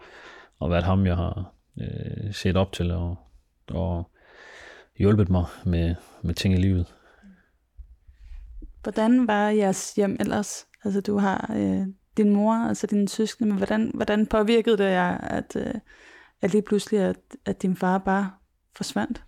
og 0.62 0.70
været 0.70 0.84
ham, 0.84 1.06
jeg 1.06 1.16
har 1.16 1.54
øh, 1.82 2.34
set 2.34 2.58
op 2.58 2.72
til, 2.72 2.92
og, 2.92 3.16
og 3.68 4.12
hjulpet 4.98 5.30
mig 5.30 5.46
med, 5.66 5.96
med 6.22 6.34
ting 6.34 6.54
i 6.54 6.58
livet. 6.58 6.96
Hvordan 8.84 9.28
var 9.28 9.50
jeres 9.50 9.94
hjem 9.96 10.18
ellers? 10.20 10.68
Altså, 10.84 11.02
du 11.02 11.18
har 11.18 11.54
øh, 11.56 11.88
din 12.18 12.30
mor, 12.30 12.54
altså 12.54 12.88
dine 12.88 13.10
søskende, 13.10 13.50
men 13.50 13.58
hvordan, 13.58 13.92
hvordan 13.94 14.28
påvirkede 14.28 14.78
det 14.78 14.84
jer, 14.84 15.18
at, 15.18 15.56
øh, 15.56 15.74
at 16.42 16.52
lige 16.52 16.62
pludselig, 16.62 17.00
at, 17.00 17.20
at 17.46 17.62
din 17.62 17.76
far 17.76 17.98
bare 17.98 18.32
forsvandt? 18.76 19.24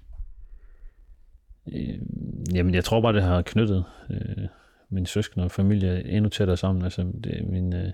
Øh, 1.67 1.99
jamen, 2.55 2.73
jeg 2.75 2.83
tror 2.83 3.01
bare, 3.01 3.13
det 3.13 3.23
har 3.23 3.41
knyttet 3.41 3.85
øh, 4.09 4.47
min 4.93 5.05
søskende 5.05 5.45
og 5.45 5.51
familie 5.51 6.07
endnu 6.07 6.29
tættere 6.29 6.57
sammen. 6.57 6.83
Altså, 6.83 7.01
det, 7.23 7.47
min, 7.50 7.73
øh, 7.73 7.91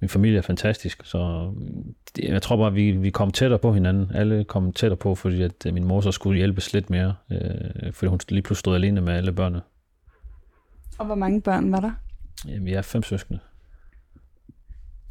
min 0.00 0.08
familie 0.08 0.38
er 0.38 0.42
fantastisk, 0.42 1.02
så 1.04 1.52
det, 2.16 2.24
jeg 2.24 2.42
tror 2.42 2.56
bare, 2.56 2.72
vi, 2.72 2.90
vi 2.90 3.10
kom 3.10 3.30
tættere 3.30 3.58
på 3.58 3.72
hinanden. 3.72 4.10
Alle 4.14 4.44
kom 4.44 4.72
tættere 4.72 4.96
på, 4.96 5.14
fordi 5.14 5.42
at 5.42 5.66
øh, 5.66 5.74
min 5.74 5.84
mor 5.84 6.00
så 6.00 6.12
skulle 6.12 6.36
hjælpes 6.36 6.72
lidt 6.72 6.90
mere, 6.90 7.14
øh, 7.30 7.92
fordi 7.92 8.08
hun 8.08 8.20
lige 8.28 8.42
pludselig 8.42 8.60
stod 8.60 8.74
alene 8.74 9.00
med 9.00 9.12
alle 9.12 9.32
børnene. 9.32 9.62
Og 10.98 11.06
hvor 11.06 11.14
mange 11.14 11.40
børn 11.40 11.72
var 11.72 11.80
der? 11.80 11.92
Jamen, 12.48 12.64
vi 12.66 12.72
er 12.72 12.82
fem 12.82 13.02
søskende. 13.02 13.40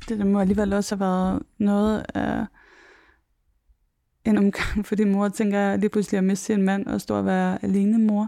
Det 0.09 0.19
der 0.19 0.25
må 0.25 0.39
alligevel 0.39 0.73
også 0.73 0.95
have 0.95 0.99
været 0.99 1.41
noget 1.57 2.05
af 2.13 2.45
en 4.25 4.37
omgang 4.37 4.85
for 4.87 4.95
din 4.95 5.11
mor, 5.11 5.29
tænker 5.29 5.59
jeg 5.59 5.79
lige 5.79 5.89
pludselig 5.89 6.17
at 6.17 6.23
miste 6.23 6.45
sin 6.45 6.61
mand 6.61 6.87
og 6.87 7.01
stå 7.01 7.17
og 7.17 7.25
være 7.25 7.63
alene 7.63 7.97
mor. 7.97 8.27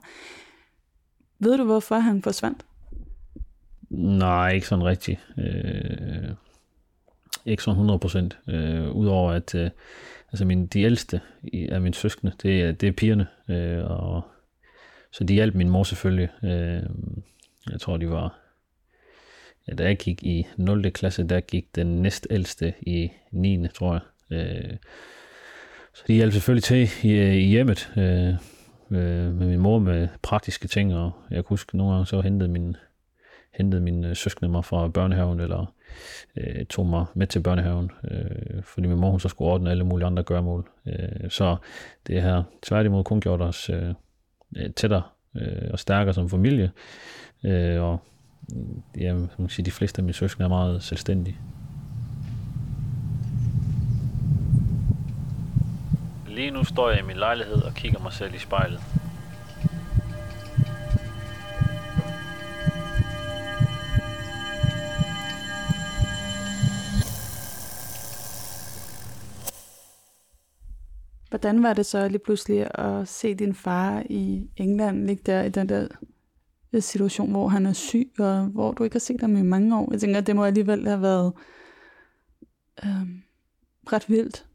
Ved 1.40 1.58
du, 1.58 1.64
hvorfor 1.64 1.96
han 1.96 2.22
forsvandt? 2.22 2.66
Nej, 3.98 4.52
ikke 4.52 4.68
sådan 4.68 4.86
rigtigt. 4.86 5.20
Øh, 5.38 6.30
ikke 7.46 7.64
sådan 7.64 7.76
100 7.76 8.00
procent. 8.00 8.38
Øh, 8.48 8.92
Udover 8.92 9.32
at 9.32 9.56
øh, 9.56 9.70
altså 10.32 10.46
min, 10.46 10.68
de 10.68 10.82
ældste 10.82 11.22
af 11.70 11.82
mine 11.82 11.94
søskende, 11.94 12.34
det, 12.42 12.62
er, 12.62 12.72
det 12.72 12.90
er 12.90 12.92
pigerne. 12.92 13.28
Øh, 13.50 13.84
og, 13.86 14.22
så 15.12 15.24
de 15.24 15.34
hjalp 15.34 15.56
min 15.56 15.70
mor 15.70 15.84
selvfølgelig. 15.84 16.30
Øh, 16.44 16.84
jeg 17.72 17.80
tror, 17.82 17.98
de 17.98 18.10
var... 18.10 18.40
Ja, 19.68 19.74
da 19.74 19.84
jeg 19.84 19.98
gik 19.98 20.24
i 20.24 20.48
0. 20.58 20.92
klasse, 20.92 21.24
der 21.24 21.40
gik 21.40 21.76
den 21.76 22.02
næstældste 22.02 22.74
i 22.82 23.12
9. 23.32 23.68
tror 23.68 23.94
jeg. 23.94 24.02
Øh, 24.38 24.78
så 25.94 26.04
de 26.08 26.14
hjalp 26.14 26.34
selvfølgelig 26.34 26.64
til 26.64 26.90
i, 27.04 27.38
i 27.38 27.48
hjemmet 27.48 27.92
øh, 27.98 28.34
øh, 28.92 29.36
med 29.36 29.48
min 29.48 29.60
mor 29.60 29.80
med 29.80 30.08
praktiske 30.22 30.68
ting, 30.68 30.96
og 30.96 31.12
jeg 31.30 31.36
kan 31.36 31.50
huske, 31.50 31.78
nogle 31.78 31.94
gange 31.94 32.06
så 32.06 32.22
hentede 32.22 32.50
min, 32.50 32.76
hentede 33.56 33.82
min 33.82 34.06
øh, 34.06 34.16
søskende 34.16 34.52
mig 34.52 34.66
fra 34.66 34.88
børnehaven, 34.88 35.40
eller 35.40 35.74
øh, 36.38 36.66
tog 36.66 36.86
mig 36.86 37.06
med 37.14 37.28
til 37.28 37.40
børnehaven, 37.40 37.92
øh, 38.12 38.64
fordi 38.64 38.88
min 38.88 38.98
mor 38.98 39.10
hun 39.10 39.20
så 39.20 39.30
skulle 39.30 39.52
ordne 39.52 39.72
alle 39.72 39.84
mulige 39.84 40.08
andre 40.08 40.24
gørmål. 40.24 40.70
Øh, 40.86 41.30
så 41.30 41.56
det 42.08 42.22
her 42.22 42.44
tværtimod 42.62 43.04
kun 43.04 43.22
gjort 43.22 43.42
os 43.42 43.70
øh, 43.70 43.94
øh, 44.56 44.74
tættere 44.74 45.04
øh, 45.36 45.70
og 45.72 45.80
stærkere 45.80 46.14
som 46.14 46.30
familie, 46.30 46.72
øh, 47.44 47.82
og 47.82 48.00
mm, 48.50 48.84
ja, 49.00 49.14
man 49.14 49.30
kan 49.38 49.50
sige, 49.50 49.66
de 49.66 49.72
fleste 49.72 50.00
af 50.00 50.04
mine 50.04 50.14
søskende 50.14 50.46
er 50.46 50.50
meget 50.50 50.84
selvstændige. 50.84 51.38
Lige 56.28 56.52
nu 56.52 56.64
står 56.64 56.90
jeg 56.90 57.00
i 57.00 57.04
min 57.04 57.18
lejlighed 57.18 57.62
og 57.62 57.74
kigger 57.74 58.00
mig 58.00 58.14
selv 58.14 58.36
i 58.36 58.38
spejlet. 58.38 58.80
Hvordan 71.36 71.64
var 71.64 71.74
det 71.74 71.86
så 71.86 72.08
lige 72.08 72.20
pludselig 72.20 72.68
at 72.80 73.08
se 73.08 73.34
din 73.34 73.54
far 73.54 74.04
i 74.10 74.50
England 74.58 75.08
ligge 75.08 75.24
der 75.26 75.44
i 75.44 75.50
den 75.50 75.70
der 75.70 75.88
øh, 76.74 76.82
situation, 76.82 77.32
hvor 77.32 77.48
han 77.48 77.66
er 77.66 77.74
syg, 77.74 78.12
og 78.20 78.46
hvor 78.46 78.72
du 78.72 78.84
ikke 78.84 78.94
har 78.94 79.00
set 79.00 79.22
ham 79.22 79.38
i 79.38 79.42
mange 79.42 79.78
år? 79.78 79.92
Jeg 79.92 80.00
tænker, 80.00 80.18
at 80.18 80.28
det 80.28 80.36
må 80.36 80.46
alligevel 80.46 80.88
have 80.88 81.02
været 81.02 81.34
øh, 82.84 83.08
ret 83.94 84.10
vildt. 84.10 84.46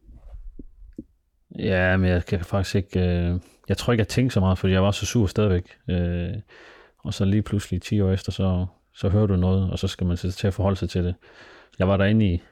Ja, 1.58 1.96
men 1.96 2.10
jeg 2.10 2.26
kan 2.26 2.44
faktisk 2.44 2.75
ikke... 2.75 3.00
Øh, 3.00 3.40
jeg 3.68 3.76
tror 3.76 3.92
ikke, 3.92 4.00
jeg 4.00 4.08
tænkte 4.08 4.34
så 4.34 4.40
meget, 4.40 4.58
fordi 4.58 4.72
jeg 4.72 4.82
var 4.82 4.90
så 4.90 5.06
sur 5.06 5.26
stadigvæk. 5.26 5.78
Øh, 5.90 6.34
og 6.99 7.14
så 7.14 7.25
lige 7.25 7.42
pludselig 7.42 7.82
10 7.82 8.00
år 8.00 8.10
efter, 8.10 8.32
så, 8.32 8.66
så 8.94 9.08
hører 9.08 9.26
du 9.26 9.37
noget, 9.37 9.70
og 9.70 9.78
så 9.78 9.88
skal 9.88 10.06
man 10.06 10.16
sætte 10.16 10.37
til 10.37 10.46
at 10.46 10.54
forholde 10.54 10.76
sig 10.76 10.90
til 10.90 11.04
det. 11.04 11.14
Jeg 11.78 11.88
var 11.88 11.96
derinde 11.96 12.26
i 12.26 12.42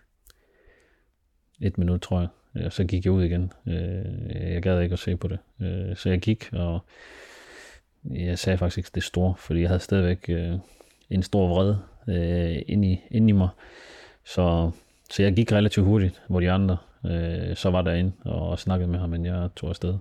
et 1.60 1.78
minut, 1.78 2.00
tror 2.00 2.20
jeg. 2.20 2.28
Og 2.64 2.72
så 2.72 2.84
gik 2.84 3.04
jeg 3.04 3.12
ud 3.12 3.24
igen. 3.24 3.52
Øh, 3.66 4.52
jeg 4.52 4.62
gad 4.62 4.80
ikke 4.80 4.92
at 4.92 4.98
se 4.98 5.16
på 5.16 5.28
det. 5.28 5.38
Øh, 5.60 5.96
så 5.96 6.08
jeg 6.08 6.20
gik, 6.20 6.48
og 6.52 6.80
jeg 8.04 8.38
sagde 8.38 8.58
faktisk 8.58 8.78
ikke 8.78 8.90
det 8.94 9.02
store, 9.02 9.34
fordi 9.38 9.60
jeg 9.60 9.68
havde 9.68 9.80
stadigvæk 9.80 10.24
øh, 10.28 10.58
en 11.10 11.22
stor 11.22 11.48
vrede 11.48 11.78
øh, 12.08 12.62
inde, 12.66 12.88
i, 12.88 13.00
inde 13.10 13.28
i 13.28 13.32
mig. 13.32 13.48
Så, 14.24 14.70
så 15.10 15.22
jeg 15.22 15.32
gik 15.32 15.52
relativt 15.52 15.86
hurtigt, 15.86 16.22
hvor 16.28 16.40
de 16.40 16.50
andre 16.50 16.76
øh, 17.06 17.56
så 17.56 17.70
var 17.70 17.82
derinde 17.82 18.12
og 18.24 18.58
snakkede 18.58 18.90
med 18.90 18.98
ham, 18.98 19.10
men 19.10 19.26
jeg 19.26 19.48
tog 19.56 19.68
afsted. 19.68 19.98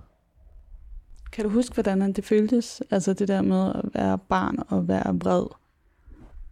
Kan 1.31 1.43
du 1.43 1.49
huske, 1.49 1.73
hvordan 1.73 2.13
det 2.13 2.25
føltes? 2.25 2.81
Altså 2.91 3.13
det 3.13 3.27
der 3.27 3.41
med 3.41 3.71
at 3.75 3.81
være 3.93 4.17
barn 4.17 4.55
og 4.69 4.87
være 4.87 5.19
vred? 5.23 5.45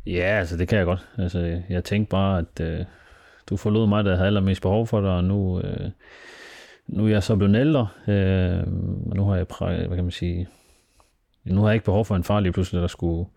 Ja, 0.05 0.39
altså 0.39 0.57
det 0.57 0.67
kan 0.67 0.77
jeg 0.77 0.85
godt. 0.85 1.07
Altså, 1.17 1.61
jeg 1.69 1.83
tænkte 1.83 2.09
bare, 2.09 2.39
at 2.39 2.59
øh, 2.61 2.85
du 3.49 3.57
forlod 3.57 3.87
mig, 3.87 4.05
der 4.05 4.15
havde 4.15 4.27
allermest 4.27 4.61
behov 4.61 4.87
for 4.87 5.01
dig, 5.01 5.09
og 5.09 5.23
nu, 5.23 5.59
øh, 5.59 5.89
nu 6.87 7.05
er 7.05 7.09
jeg 7.09 7.23
så 7.23 7.35
blevet 7.35 7.55
ældre, 7.55 7.87
øh, 8.07 8.63
og 9.09 9.15
nu 9.15 9.23
har 9.25 9.35
jeg, 9.35 9.45
hvad 9.87 9.97
kan 9.97 10.03
man 10.03 10.11
sige, 10.11 10.47
nu 11.43 11.61
har 11.61 11.67
jeg 11.67 11.73
ikke 11.73 11.85
behov 11.85 12.05
for 12.05 12.15
en 12.15 12.23
far 12.23 12.39
lige 12.39 12.51
pludselig, 12.51 12.81
der 12.81 12.87
skulle, 12.87 13.29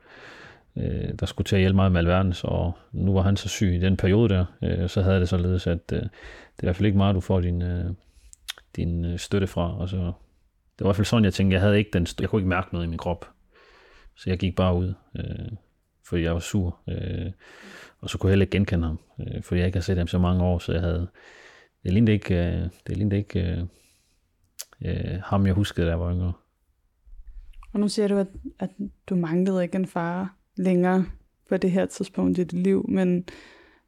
øh, 0.77 1.09
der 1.21 1.27
skulle 1.27 1.47
til 1.47 1.57
at 1.57 1.61
hjælpe 1.61 1.77
mig 1.77 1.93
med 1.93 2.00
alverden, 2.00 2.35
og 2.45 2.73
nu 2.93 3.12
var 3.12 3.23
han 3.23 3.37
så 3.37 3.49
syg 3.49 3.75
i 3.75 3.79
den 3.79 3.97
periode 3.97 4.29
der, 4.29 4.45
øh, 4.62 4.88
så 4.88 5.03
havde 5.03 5.21
det 5.21 5.29
således, 5.29 5.67
at 5.67 5.93
øh, 5.93 5.99
det 5.99 6.62
er 6.62 6.62
i 6.62 6.67
hvert 6.67 6.77
fald 6.77 6.87
ikke 6.87 6.99
meget, 6.99 7.15
du 7.15 7.21
får 7.21 7.41
din, 7.41 7.62
øh, 7.62 7.91
din 8.77 9.05
øh, 9.05 9.19
støtte 9.19 9.47
fra. 9.47 9.79
Og 9.79 9.88
så, 9.88 9.97
det 9.97 10.05
var 10.81 10.87
i 10.87 10.88
hvert 10.88 10.97
fald 10.97 11.05
sådan, 11.05 11.25
jeg 11.25 11.35
tænkte, 11.35 11.55
jeg 11.55 11.61
havde 11.61 11.79
ikke 11.79 11.91
den 11.93 12.07
støtte. 12.07 12.23
Jeg 12.23 12.31
kunne 12.31 12.41
ikke 12.41 12.49
mærke 12.49 12.69
noget 12.73 12.87
i 12.87 12.88
min 12.88 12.99
krop. 12.99 13.29
Så 14.17 14.31
jeg 14.31 14.38
gik 14.38 14.57
bare 14.57 14.75
ud, 14.75 14.95
øh, 15.19 15.49
fordi 16.09 16.23
jeg 16.23 16.33
var 16.33 16.41
sur. 16.41 16.81
Øh, 16.88 17.33
og 17.99 18.11
så 18.11 18.19
kunne 18.19 18.29
jeg 18.29 18.33
heller 18.33 18.45
ikke 18.45 18.57
genkende 18.57 18.87
ham, 18.87 18.99
øh, 19.21 19.43
fordi 19.43 19.59
jeg 19.59 19.67
ikke 19.67 19.77
har 19.77 19.83
set 19.83 19.99
ham 19.99 20.07
så 20.07 20.19
mange 20.19 20.45
år, 20.45 20.59
så 20.59 20.73
jeg 20.73 20.81
havde, 20.81 21.09
det 21.85 21.93
lignede 21.93 22.12
ikke, 22.12 22.35
øh, 22.35 22.69
det 22.87 22.97
lignede 22.97 23.17
ikke 23.17 23.41
øh, 23.41 23.65
øh, 24.85 25.21
ham, 25.25 25.47
jeg 25.47 25.55
huskede, 25.55 25.87
da 25.87 25.91
jeg 25.91 26.00
var 26.00 26.12
yngre. 26.12 26.33
Og 27.73 27.81
nu 27.81 27.88
siger 27.88 28.09
du, 28.09 28.17
at, 28.17 28.27
at 28.59 28.71
du 29.07 29.15
manglede 29.17 29.62
ikke 29.62 29.77
en 29.77 29.87
far 29.87 30.37
længere 30.57 31.07
på 31.49 31.57
det 31.57 31.71
her 31.71 31.87
tidspunkt 31.87 32.38
i 32.38 32.45
dit 32.45 32.53
liv, 32.53 32.87
men 32.88 33.25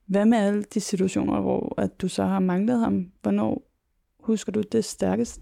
hvad 0.07 0.25
med 0.25 0.39
alle 0.39 0.63
de 0.63 0.81
situationer, 0.81 1.41
hvor 1.41 1.75
at 1.79 1.91
du 2.03 2.09
så 2.09 2.25
har 2.25 2.39
manglet 2.39 2.79
ham? 2.79 3.13
Hvornår 3.23 3.71
husker 4.21 4.53
du 4.53 4.63
det 4.73 4.85
stærkest? 4.85 5.41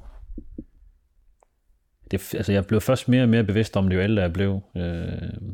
Det, 2.10 2.34
altså 2.34 2.52
jeg 2.52 2.66
blev 2.66 2.80
først 2.80 3.08
mere 3.08 3.22
og 3.22 3.28
mere 3.28 3.44
bevidst 3.44 3.76
om 3.76 3.88
det, 3.88 3.96
jo 3.96 4.00
ældre 4.00 4.22
jeg 4.22 4.32
blev. 4.32 4.60
Øh, 4.76 5.52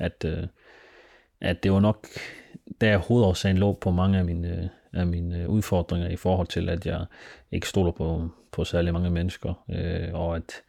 at, 0.00 0.24
øh, 0.24 0.46
at 1.40 1.62
det 1.62 1.72
var 1.72 1.80
nok, 1.80 2.06
der 2.80 2.96
hovedårsagen 2.96 3.58
lå 3.58 3.72
på 3.72 3.90
mange 3.90 4.18
af 4.18 4.24
mine, 4.24 4.48
øh, 4.48 4.68
af 5.00 5.06
mine 5.06 5.42
øh, 5.42 5.48
udfordringer 5.48 6.08
i 6.08 6.16
forhold 6.16 6.46
til, 6.46 6.68
at 6.68 6.86
jeg 6.86 7.04
ikke 7.52 7.68
stoler 7.68 7.92
på, 7.92 8.28
på 8.52 8.64
særlig 8.64 8.92
mange 8.92 9.10
mennesker, 9.10 9.64
øh, 9.70 10.14
og 10.14 10.36
at 10.36 10.62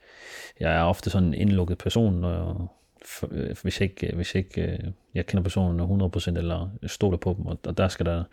jeg 0.59 0.75
er 0.75 0.83
ofte 0.83 1.09
sådan 1.09 1.27
en 1.27 1.33
indlukket 1.33 1.77
person, 1.77 2.13
når, 2.13 2.31
jeg, 2.31 3.31
øh, 3.31 3.55
hvis 3.61 3.81
ikke, 3.81 4.11
hvis 4.15 4.35
ikke 4.35 4.93
jeg 5.13 5.25
kender 5.25 5.43
personen 5.43 6.01
100% 6.01 6.37
eller 6.37 6.69
stoler 6.87 7.17
på 7.17 7.35
dem, 7.37 7.45
og, 7.45 7.59
og 7.67 7.77
der 7.77 7.87
skal 7.87 8.05
der, 8.05 8.23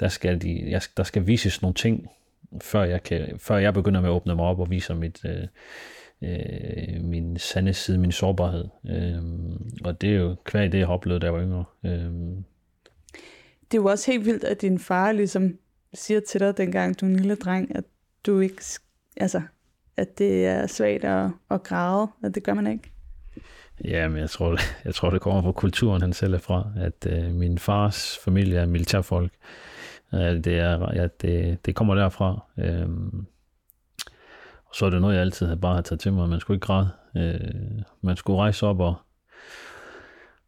der 0.00 0.08
skal 0.08 0.42
de, 0.42 0.70
jeg, 0.70 0.82
der 0.96 1.02
skal 1.02 1.26
vises 1.26 1.62
nogle 1.62 1.74
ting, 1.74 2.08
før 2.60 2.84
jeg, 2.84 3.02
kan, 3.02 3.38
før 3.38 3.56
jeg 3.56 3.74
begynder 3.74 4.00
med 4.00 4.08
at 4.08 4.14
åbne 4.14 4.34
mig 4.34 4.44
op 4.44 4.60
og 4.60 4.70
vise 4.70 4.94
mit, 4.94 5.24
øh, 5.24 5.46
øh, 6.24 7.04
min 7.04 7.38
sande 7.38 7.74
side, 7.74 7.98
min 7.98 8.12
sårbarhed. 8.12 8.64
Øh, 8.90 9.22
og 9.84 10.00
det 10.00 10.10
er 10.10 10.14
jo 10.14 10.36
kvæg 10.44 10.72
det, 10.72 10.78
jeg 10.78 10.86
har 10.86 10.94
oplevet, 10.94 11.22
da 11.22 11.26
jeg 11.26 11.34
var 11.34 11.42
yngre. 11.42 11.64
Øh. 11.84 12.10
Det 13.70 13.78
er 13.78 13.82
jo 13.82 13.84
også 13.84 14.10
helt 14.10 14.24
vildt, 14.24 14.44
at 14.44 14.62
din 14.62 14.78
far 14.78 15.12
ligesom 15.12 15.58
siger 15.94 16.20
til 16.20 16.40
dig, 16.40 16.56
dengang 16.56 17.00
du 17.00 17.06
er 17.06 17.10
en 17.10 17.16
lille 17.16 17.34
dreng, 17.34 17.76
at 17.76 17.84
du 18.26 18.40
ikke, 18.40 18.62
altså, 19.16 19.42
at 19.96 20.18
det 20.18 20.46
er 20.46 20.66
svagt 20.66 21.04
at, 21.04 21.30
at 21.50 21.62
græde, 21.62 22.08
at 22.24 22.34
det 22.34 22.42
gør 22.42 22.54
man 22.54 22.66
ikke. 22.66 22.90
Ja, 23.84 24.08
men 24.08 24.18
jeg 24.18 24.30
tror, 24.30 24.58
jeg 24.86 24.94
tror, 24.94 25.10
det 25.10 25.20
kommer 25.20 25.42
fra 25.42 25.52
kulturen, 25.52 26.02
han 26.02 26.12
selv 26.12 26.34
er 26.34 26.38
fra, 26.38 26.70
at 26.76 27.06
øh, 27.06 27.34
min 27.34 27.58
fars 27.58 28.18
familie 28.24 28.58
er 28.58 28.66
militærfolk. 28.66 29.32
Øh, 30.14 30.20
det, 30.20 30.58
er, 30.58 30.92
ja, 30.94 31.06
det, 31.20 31.66
det 31.66 31.74
kommer 31.74 31.94
derfra. 31.94 32.44
Øh, 32.58 32.88
så 34.74 34.86
er 34.86 34.90
det 34.90 35.00
noget, 35.00 35.14
jeg 35.14 35.22
altid 35.22 35.56
bare 35.56 35.74
har 35.74 35.82
taget 35.82 36.00
til 36.00 36.12
mig. 36.12 36.28
Man 36.28 36.40
skulle 36.40 36.56
ikke 36.56 36.66
græde. 36.66 36.90
Øh, 37.16 37.82
man 38.02 38.16
skulle 38.16 38.38
rejse 38.38 38.66
op 38.66 38.80
og, 38.80 38.94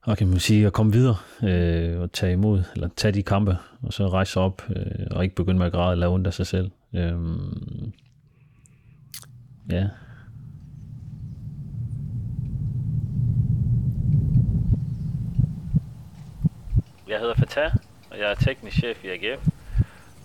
og 0.03 0.17
kan 0.17 0.29
man 0.29 0.39
sige, 0.39 0.67
at 0.67 0.73
komme 0.73 0.93
videre 0.93 1.17
øh, 1.43 2.01
og 2.01 2.13
tage 2.13 2.33
imod, 2.33 2.63
eller 2.75 2.89
tage 2.97 3.13
de 3.13 3.23
kampe, 3.23 3.59
og 3.83 3.93
så 3.93 4.09
rejse 4.09 4.41
op 4.41 4.63
øh, 4.77 5.07
og 5.11 5.25
ikke 5.25 5.37
begynde 5.37 5.59
med 5.59 5.67
at 5.67 5.73
græde 5.73 5.93
eller 5.93 6.09
ondt 6.09 6.27
af 6.27 6.35
sig 6.35 6.47
selv. 6.47 6.71
Øh, 6.95 7.15
ja, 9.71 9.89
Jeg 17.09 17.19
hedder 17.19 17.35
Fatah, 17.35 17.73
og 18.11 18.19
jeg 18.19 18.31
er 18.31 18.35
teknisk 18.35 18.77
chef 18.77 19.05
i 19.05 19.09
AGF, 19.09 19.49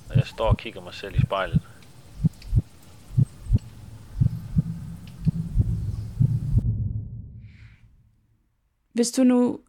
og 0.10 0.15
jeg 0.15 0.24
står 0.25 0.48
og 0.48 0.58
kigger 0.58 0.81
mig 0.81 0.93
selv 0.93 1.15
i 1.15 1.22
spejlet. 1.22 1.71
Hvis 8.94 9.12
du 9.12 9.24
nu 9.24 9.60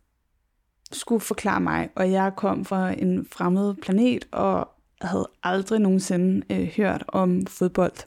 skulle 0.93 1.21
forklare 1.21 1.61
mig, 1.61 1.89
og 1.97 2.11
jeg 2.11 2.33
kom 2.37 2.65
fra 2.65 2.91
en 2.91 3.27
fremmed 3.33 3.75
planet 3.75 4.25
og 4.33 4.69
havde 5.01 5.29
aldrig 5.43 5.81
nogensinde 5.81 6.47
øh, 6.51 6.69
hørt 6.77 7.05
om 7.09 7.47
fodbold, 7.47 8.07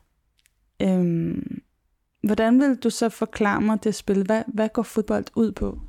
øhm, 0.81 1.61
hvordan 2.23 2.59
vil 2.59 2.75
du 2.75 2.89
så 2.89 3.09
forklare 3.09 3.61
mig 3.61 3.83
det 3.83 3.95
spil? 3.95 4.23
Hvad, 4.23 4.43
hvad 4.47 4.69
går 4.73 4.83
fodbold 4.83 5.25
ud 5.35 5.51
på? 5.51 5.79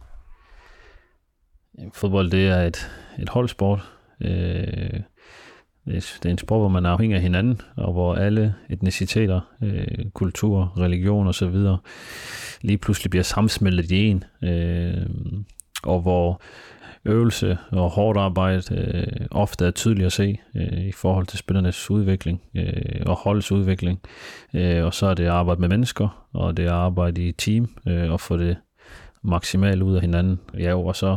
Fodbold 1.93 2.31
det 2.31 2.49
er 2.49 2.63
et, 2.63 2.91
et 3.19 3.29
holdsport. 3.29 3.93
Øh, 4.21 5.01
det 5.87 6.25
er 6.25 6.31
en 6.31 6.39
sport, 6.39 6.61
hvor 6.61 6.69
man 6.69 6.87
er 6.87 6.91
afhængig 6.91 7.17
af 7.17 7.23
hinanden, 7.23 7.61
og 7.77 7.93
hvor 7.93 8.15
alle 8.15 8.55
etniciteter, 8.71 9.41
øh, 9.63 10.11
kultur, 10.15 10.73
religion 10.79 11.27
osv. 11.27 11.57
lige 12.63 12.79
pludselig 12.79 13.11
bliver 13.11 13.23
sammensmeltet 13.23 13.91
i 13.91 14.07
en, 14.07 14.25
øh, 14.43 15.07
og 15.83 16.01
hvor 16.01 16.41
øvelse 17.05 17.59
og 17.71 17.91
hårdt 17.91 18.19
arbejde 18.19 18.63
øh, 18.71 19.27
ofte 19.31 19.67
er 19.67 19.71
tydeligt 19.71 20.07
at 20.07 20.13
se 20.13 20.39
øh, 20.57 20.87
i 20.87 20.93
forhold 20.93 21.27
til 21.27 21.39
spillernes 21.39 21.91
udvikling 21.91 22.43
øh, 22.55 23.03
og 23.07 23.17
holdets 23.17 23.53
udvikling. 23.53 24.01
Øh, 24.55 24.85
og 24.85 24.95
så 24.95 25.07
er 25.07 25.15
det 25.15 25.25
at 25.25 25.31
arbejde 25.31 25.61
med 25.61 25.69
mennesker, 25.69 26.27
og 26.33 26.57
det 26.57 26.65
er 26.65 26.73
arbejde 26.73 27.29
i 27.29 27.33
team 27.33 27.69
øh, 27.89 28.13
og 28.13 28.21
få 28.21 28.37
det 28.37 28.57
maksimalt 29.23 29.83
ud 29.83 29.95
af 29.95 30.01
hinanden. 30.01 30.41
Ja, 30.59 30.75
og 30.75 30.97
så 30.97 31.17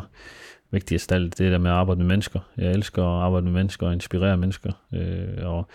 vigtigst 0.71 1.11
af 1.11 1.15
alt 1.15 1.37
det 1.37 1.51
der 1.51 1.57
med 1.57 1.71
at 1.71 1.77
arbejde 1.77 1.99
med 1.99 2.07
mennesker. 2.07 2.39
Jeg 2.57 2.71
elsker 2.71 3.03
at 3.03 3.23
arbejde 3.23 3.45
med 3.45 3.53
mennesker 3.53 3.87
og 3.87 3.93
inspirere 3.93 4.37
mennesker. 4.37 4.71
Øh, 4.93 5.45
og 5.45 5.67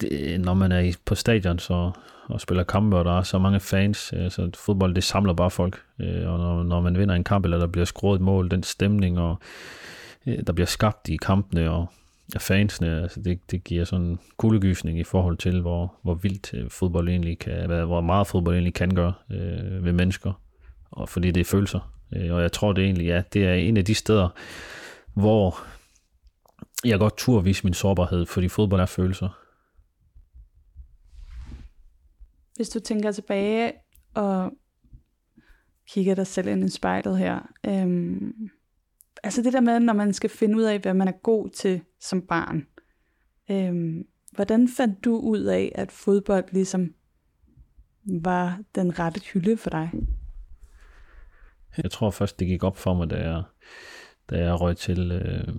det, 0.00 0.40
når 0.40 0.54
man 0.54 0.72
er 0.72 0.96
på 1.04 1.14
stadion 1.14 1.58
så, 1.58 1.92
og 2.26 2.40
spiller 2.40 2.64
kampe, 2.64 2.96
og 2.96 3.04
der 3.04 3.18
er 3.18 3.22
så 3.22 3.38
mange 3.38 3.60
fans, 3.60 4.12
øh, 4.16 4.30
så 4.30 4.50
fodbold 4.54 4.94
det 4.94 5.04
samler 5.04 5.32
bare 5.32 5.50
folk. 5.50 5.82
Øh, 6.00 6.32
og 6.32 6.38
når, 6.38 6.62
når 6.62 6.80
man 6.80 6.98
vinder 6.98 7.14
en 7.14 7.24
kamp, 7.24 7.44
eller 7.44 7.58
der 7.58 7.66
bliver 7.66 7.84
skruet 7.84 8.16
et 8.16 8.22
mål, 8.22 8.50
den 8.50 8.62
stemning, 8.62 9.18
og 9.18 9.38
øh, 10.26 10.38
der 10.46 10.52
bliver 10.52 10.66
skabt 10.66 11.08
i 11.08 11.16
kampene, 11.16 11.70
og 11.70 11.86
af 12.34 12.40
fansene, 12.40 13.02
altså 13.02 13.20
det, 13.20 13.50
det 13.50 13.64
giver 13.64 13.84
sådan 13.84 14.06
en 14.06 14.18
kuldegysning 14.36 14.98
i 14.98 15.04
forhold 15.04 15.36
til, 15.36 15.60
hvor, 15.60 15.94
hvor 16.02 16.14
vildt 16.14 16.54
øh, 16.54 16.70
fodbold 16.70 17.08
egentlig 17.08 17.38
kan, 17.38 17.66
hvor 17.66 18.00
meget 18.00 18.26
fodbold 18.26 18.54
egentlig 18.54 18.74
kan 18.74 18.94
gøre 18.94 19.12
øh, 19.30 19.84
ved 19.84 19.92
mennesker, 19.92 20.32
og 20.90 21.08
fordi 21.08 21.30
det 21.30 21.40
er 21.40 21.44
følelser. 21.44 21.95
Øh, 22.12 22.34
og 22.34 22.42
jeg 22.42 22.52
tror 22.52 22.72
det 22.72 22.84
egentlig, 22.84 23.06
ja, 23.06 23.22
det 23.32 23.44
er 23.44 23.54
en 23.54 23.76
af 23.76 23.84
de 23.84 23.94
steder, 23.94 24.28
hvor 25.14 25.66
jeg 26.84 26.98
godt 26.98 27.16
turde 27.16 27.44
vise 27.44 27.64
min 27.64 27.74
sårbarhed, 27.74 28.26
fordi 28.26 28.48
fodbold 28.48 28.80
er 28.80 28.86
følelser. 28.86 29.38
Hvis 32.56 32.68
du 32.68 32.80
tænker 32.80 33.12
tilbage 33.12 33.72
og 34.14 34.52
kigger 35.88 36.14
dig 36.14 36.26
selv 36.26 36.48
ind 36.48 36.64
i 36.64 36.68
spejlet 36.68 37.18
her, 37.18 37.40
øhm, 37.66 38.50
altså 39.22 39.42
det 39.42 39.52
der 39.52 39.60
med, 39.60 39.80
når 39.80 39.92
man 39.92 40.12
skal 40.12 40.30
finde 40.30 40.56
ud 40.56 40.62
af, 40.62 40.78
hvad 40.78 40.94
man 40.94 41.08
er 41.08 41.12
god 41.22 41.50
til 41.50 41.80
som 42.00 42.22
barn, 42.22 42.66
øhm, 43.50 44.06
hvordan 44.32 44.68
fandt 44.68 45.04
du 45.04 45.18
ud 45.18 45.40
af, 45.40 45.72
at 45.74 45.92
fodbold 45.92 46.44
ligesom 46.52 46.94
var 48.04 48.60
den 48.74 48.98
rette 48.98 49.20
hylde 49.32 49.56
for 49.56 49.70
dig? 49.70 49.90
Jeg 51.82 51.90
tror 51.90 52.10
først, 52.10 52.40
det 52.40 52.46
gik 52.46 52.64
op 52.64 52.76
for 52.76 52.94
mig, 52.94 53.10
da 53.10 53.16
jeg, 53.16 53.42
da 54.30 54.44
jeg 54.44 54.60
røg 54.60 54.76
til, 54.76 55.12
øh, 55.12 55.54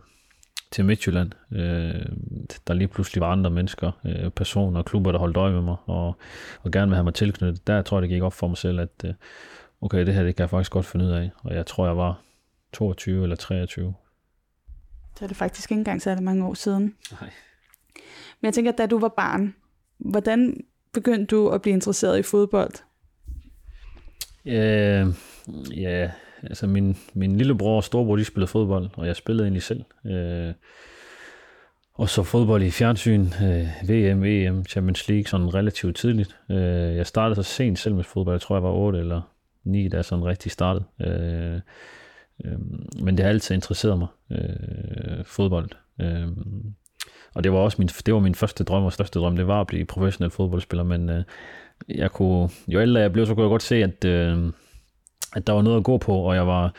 til 0.71 0.86
Midtjylland. 0.86 1.32
Øh, 1.51 2.06
der 2.67 2.73
lige 2.73 2.88
pludselig 2.88 3.21
var 3.21 3.32
andre 3.32 3.49
mennesker, 3.49 3.91
øh, 4.06 4.30
personer 4.30 4.80
og 4.80 4.86
klubber, 4.86 5.12
der 5.12 5.19
holdt 5.19 5.38
øje 5.38 5.53
med 5.53 5.62
mig, 5.62 5.75
og, 5.86 6.15
og 6.62 6.71
gerne 6.71 6.88
vil 6.88 6.95
have 6.95 7.03
mig 7.03 7.13
tilknyttet. 7.13 7.67
Der 7.67 7.82
tror 7.82 7.97
jeg, 7.97 8.01
det 8.01 8.10
gik 8.10 8.21
op 8.21 8.34
for 8.34 8.47
mig 8.47 8.58
selv, 8.58 8.80
at 8.80 9.06
øh, 9.06 9.13
okay, 9.82 10.06
det 10.06 10.13
her 10.13 10.23
det 10.23 10.36
kan 10.36 10.43
jeg 10.43 10.49
faktisk 10.49 10.71
godt 10.71 10.86
finde 10.86 11.06
ud 11.06 11.12
af. 11.12 11.32
Og 11.43 11.56
jeg 11.56 11.65
tror, 11.65 11.86
jeg 11.86 11.97
var 11.97 12.21
22 12.73 13.23
eller 13.23 13.36
23. 13.36 13.93
Så 15.17 15.25
er 15.25 15.27
det 15.27 15.38
faktisk 15.38 15.71
ikke 15.71 15.80
engang 15.80 16.01
så 16.01 16.17
mange 16.21 16.45
år 16.45 16.53
siden. 16.53 16.95
Nej. 17.12 17.30
Men 18.41 18.45
jeg 18.45 18.53
tænker, 18.53 18.71
da 18.71 18.86
du 18.86 18.99
var 18.99 19.13
barn, 19.17 19.56
hvordan 19.97 20.63
begyndte 20.93 21.36
du 21.36 21.49
at 21.49 21.62
blive 21.62 21.73
interesseret 21.73 22.19
i 22.19 22.23
fodbold? 22.23 22.73
Øh, 24.48 25.08
ja, 25.78 26.10
altså 26.44 26.68
min, 26.68 26.98
min 27.14 27.38
lillebror 27.38 27.76
og 27.76 27.84
storebror, 27.84 28.16
de 28.16 28.26
spillede 28.26 28.52
fodbold, 28.52 28.90
og 28.94 29.08
jeg 29.08 29.16
spillede 29.16 29.46
egentlig 29.46 29.64
selv. 29.64 29.84
Øh, 30.06 30.54
og 31.94 32.10
så 32.10 32.24
fodbold 32.24 32.64
i 32.64 32.72
fjernsyn, 32.72 33.28
øh, 33.44 33.90
VM, 33.90 34.24
EM, 34.24 34.66
Champions 34.66 35.08
League, 35.10 35.26
sådan 35.28 35.54
relativt 35.54 35.96
tidligt. 35.96 36.38
Øh, 36.50 36.96
jeg 36.96 37.08
startede 37.08 37.44
så 37.44 37.54
sent 37.54 37.80
selv 37.80 37.96
med 37.96 38.04
fodbold, 38.04 38.34
jeg 38.34 38.42
tror 38.42 38.56
jeg 38.56 38.64
var 38.64 38.72
8 38.72 39.00
eller 39.00 39.22
9, 39.64 39.88
da 39.88 39.96
jeg 39.98 40.06
sådan 40.06 40.26
rigtig 40.26 40.52
startede. 40.52 40.84
Øh, 41.02 41.60
øh, 42.46 42.60
men 43.04 43.18
det 43.18 43.24
har 43.26 43.30
altid 43.30 43.56
interesseret 43.56 43.98
mig, 43.98 44.08
øh, 44.32 45.26
fodbold. 45.26 45.70
Øh, 46.02 46.28
og 47.34 47.44
det 47.44 47.52
var 47.52 47.58
også 47.58 47.76
min, 47.80 47.88
det 47.88 48.14
var 48.14 48.20
min 48.20 48.36
første 48.36 48.64
drøm 48.64 48.84
og 48.84 48.94
største 48.94 49.20
drøm, 49.20 49.36
det 49.36 49.48
var 49.48 49.62
at 49.62 49.68
blive 49.68 49.86
professionel 49.86 50.32
fodboldspiller, 50.32 50.84
men 50.84 51.10
øh, 51.10 51.24
jeg 51.90 52.12
kunne, 52.12 52.50
jo 52.68 52.82
ældre 52.82 53.02
jeg 53.02 53.13
blev, 53.13 53.26
så 53.26 53.36
kunne 53.36 53.44
jeg 53.44 53.50
godt 53.50 53.63
se, 53.63 53.76
at, 53.76 54.06
øh, 54.06 54.54
at 55.36 55.48
der 55.48 55.54
var 55.54 55.62
noget 55.62 55.78
at 55.78 55.84
gå 55.84 55.98
på, 55.98 56.13
og 56.13 56.36
jeg 56.36 56.48
var, 56.48 56.74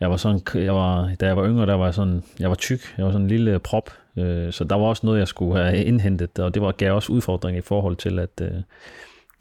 jeg 0.00 0.10
var 0.10 0.16
sådan, 0.16 0.40
jeg 0.54 0.74
var, 0.74 1.14
da 1.20 1.26
jeg 1.26 1.36
var 1.36 1.46
yngre, 1.46 1.66
der 1.66 1.74
var 1.74 1.84
jeg 1.84 1.94
sådan, 1.94 2.22
jeg 2.40 2.48
var 2.48 2.54
tyk, 2.54 2.80
jeg 2.96 3.04
var 3.04 3.12
sådan 3.12 3.24
en 3.24 3.28
lille 3.28 3.58
prop, 3.58 3.90
øh, 4.16 4.52
så 4.52 4.64
der 4.64 4.76
var 4.76 4.86
også 4.86 5.06
noget, 5.06 5.18
jeg 5.18 5.28
skulle 5.28 5.64
have 5.64 5.84
indhentet, 5.84 6.38
og 6.38 6.54
det 6.54 6.62
var, 6.62 6.72
gav 6.72 6.94
også 6.94 7.12
udfordring 7.12 7.58
i 7.58 7.60
forhold 7.60 7.96
til, 7.96 8.18
at, 8.18 8.40
øh, 8.42 8.62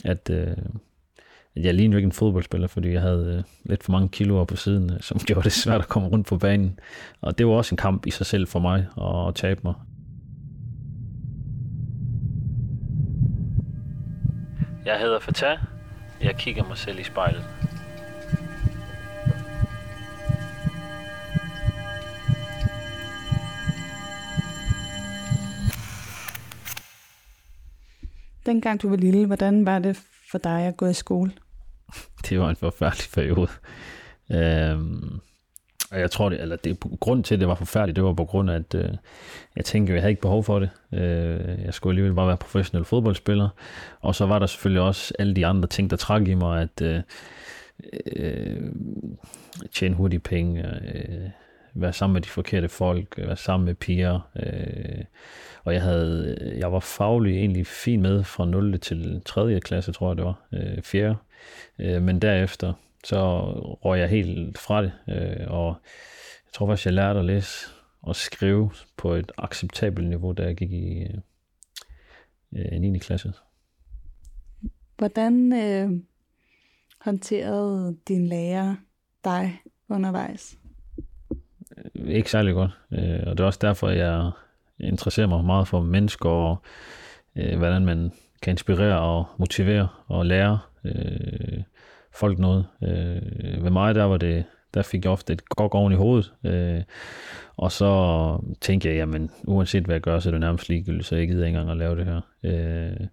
at, 0.06 0.30
øh, 0.30 0.58
at 1.56 1.66
jeg 1.66 1.74
lignede 1.74 1.98
ikke 1.98 2.06
en 2.06 2.12
fodboldspiller, 2.12 2.68
fordi 2.68 2.92
jeg 2.92 3.02
havde 3.02 3.36
øh, 3.38 3.44
lidt 3.70 3.84
for 3.84 3.92
mange 3.92 4.10
kiloer 4.10 4.46
på 4.46 4.56
siden, 4.56 4.94
øh, 4.94 5.02
som 5.02 5.20
gjorde 5.28 5.44
det 5.44 5.52
svært 5.52 5.82
at 5.82 5.88
komme 5.88 6.10
rundt 6.10 6.28
på 6.28 6.38
banen, 6.38 6.80
og 7.22 7.38
det 7.38 7.48
var 7.48 7.54
også 7.54 7.74
en 7.74 7.78
kamp 7.78 8.06
i 8.06 8.12
sig 8.12 8.26
selv 8.26 8.48
for 8.48 8.60
mig 8.60 8.88
at 9.28 9.36
tabe 9.36 9.62
mig. 9.64 9.74
Jeg 14.86 15.00
hedder 15.00 15.20
Fatah. 15.20 15.58
Jeg 16.22 16.36
kigger 16.36 16.64
mig 16.64 16.78
selv 16.78 17.00
i 17.00 17.04
spejlet. 17.04 17.46
Dengang 28.46 28.82
du 28.82 28.90
var 28.90 28.96
lille, 28.96 29.26
hvordan 29.26 29.66
var 29.66 29.80
det 29.80 29.98
for 30.32 30.38
dig 30.38 30.62
at 30.62 30.78
gå 30.78 30.86
i 30.86 30.94
skole? 30.94 31.32
Det 32.30 32.40
var 32.40 32.50
en 32.50 32.56
forfærdelig 32.56 33.10
periode. 33.14 33.48
Øhm, 34.32 35.20
og 35.94 36.00
jeg 36.00 36.12
tror, 36.12 36.30
det, 36.30 36.42
eller 36.42 36.56
det, 36.56 36.78
grund 37.00 37.24
til, 37.24 37.34
at 37.34 37.40
det 37.40 37.48
var 37.48 37.56
forfærdeligt, 37.56 37.96
det 37.96 38.04
var 38.04 38.14
på 38.14 38.26
grund 38.26 38.52
af, 38.52 38.56
at 38.56 38.76
øh, 38.76 38.90
jeg 39.56 39.66
tænkte, 39.66 39.92
at 39.92 39.96
jeg 39.96 40.02
havde 40.02 40.12
ikke 40.12 40.22
behov 40.22 40.44
for 40.44 40.60
det. 40.60 40.70
Øh, 40.94 41.66
jeg 41.66 41.74
skulle 41.74 41.92
alligevel 41.92 42.14
bare 42.14 42.28
være 42.28 42.38
professionel 42.38 42.86
fodboldspiller. 42.86 43.50
Og 44.02 44.16
så 44.16 44.26
var 44.26 44.40
der 44.40 44.46
selvfølgelig 44.46 44.82
også 44.82 45.14
alle 45.20 45.34
de 45.34 45.46
andre 45.46 45.68
ting, 45.68 45.90
der 45.90 45.98
trak 45.98 46.28
i 46.28 46.34
mig, 46.34 46.62
at 46.62 46.82
øh, 46.82 47.02
øh, 48.16 48.62
tjene 49.72 49.96
hurtige 49.96 50.20
penge, 50.20 50.66
øh, 50.66 51.30
være 51.74 51.94
sammen 51.94 52.14
med 52.14 52.22
de 52.22 52.30
forkerte 52.30 52.70
folk, 52.70 53.16
øh, 53.18 53.28
være 53.28 53.38
sammen 53.38 53.66
med 53.66 53.76
piger. 53.76 54.30
Øh, 54.36 55.04
og 55.64 55.74
jeg 55.74 55.82
havde, 55.82 56.54
jeg 56.58 56.72
var 56.72 56.80
faglig 56.80 57.38
egentlig 57.38 57.68
fin 57.68 58.02
med 58.02 58.24
fra 58.24 58.46
0. 58.46 58.80
til 58.80 59.22
3. 59.26 59.60
klasse, 59.60 59.92
tror 59.92 60.10
jeg 60.10 60.18
det 60.18 60.26
var, 60.26 60.42
øh, 60.54 60.82
4. 60.82 61.16
Øh, 61.80 62.02
men 62.02 62.20
derefter, 62.20 62.74
så 63.04 63.42
røg 63.86 64.00
jeg 64.00 64.10
helt 64.10 64.58
fra 64.58 64.82
det, 64.82 64.92
øh, 65.10 65.48
og 65.48 65.68
jeg 66.46 66.54
tror 66.54 66.68
faktisk, 66.68 66.86
jeg 66.86 66.94
lærte 66.94 67.20
at 67.20 67.26
læse 67.26 67.68
og 68.02 68.16
skrive 68.16 68.72
på 68.98 69.14
et 69.14 69.32
acceptabelt 69.38 70.10
niveau, 70.10 70.32
da 70.32 70.44
jeg 70.44 70.56
gik 70.56 70.72
i 70.72 71.08
øh, 72.56 72.82
9. 72.82 73.00
klasse. 73.00 73.34
Hvordan 74.98 75.54
øh, 75.54 76.00
håndterede 77.02 77.98
din 78.08 78.28
lærer 78.28 78.76
dig 79.24 79.62
undervejs? 79.90 80.58
Ikke 81.96 82.32
særlig 82.32 82.54
godt, 82.54 82.72
øh, 82.92 83.20
og 83.28 83.38
det 83.38 83.40
er 83.40 83.46
også 83.48 83.60
derfor, 83.62 83.90
jeg 83.90 84.32
interesserer 84.80 85.28
mig 85.28 85.46
meget 85.46 85.68
for 85.68 85.82
mennesker 85.82 86.30
og 86.30 86.58
øh, 87.36 87.58
hvordan 87.58 87.86
man 87.86 88.12
kan 88.42 88.52
inspirere 88.52 89.00
og 89.00 89.26
motivere 89.38 89.88
og 90.08 90.26
lære 90.26 90.60
øh, 90.84 91.64
folk 92.16 92.40
noget. 92.40 92.66
Øh, 92.84 93.64
ved 93.64 93.72
mig, 93.72 93.96
der 93.96 94.04
var 94.04 94.18
det, 94.18 94.46
der 94.74 94.82
fik 94.82 95.04
jeg 95.04 95.12
ofte 95.12 95.34
et 95.34 95.50
godt 95.50 95.74
oven 95.74 95.94
i 95.94 95.96
hovedet. 95.96 96.34
Øh, 96.44 96.82
og 97.58 97.72
så 97.72 98.40
tænkte 98.62 98.90
jeg, 98.90 98.96
jamen 98.96 99.32
uanset 99.44 99.84
hvad 99.84 99.96
jeg 99.96 100.02
gør, 100.02 100.20
så 100.20 100.30
er 100.30 100.32
det 100.32 100.40
nærmest 100.40 100.70
ligegyldigt, 100.70 101.06
så 101.06 101.16
jeg 101.16 101.28
gider 101.28 101.46
ikke 101.46 101.60
engang 101.60 101.72
at 101.72 101.78
lave 101.78 101.96
det 101.96 102.06
her. 102.06 102.22
Øh, 102.44 103.08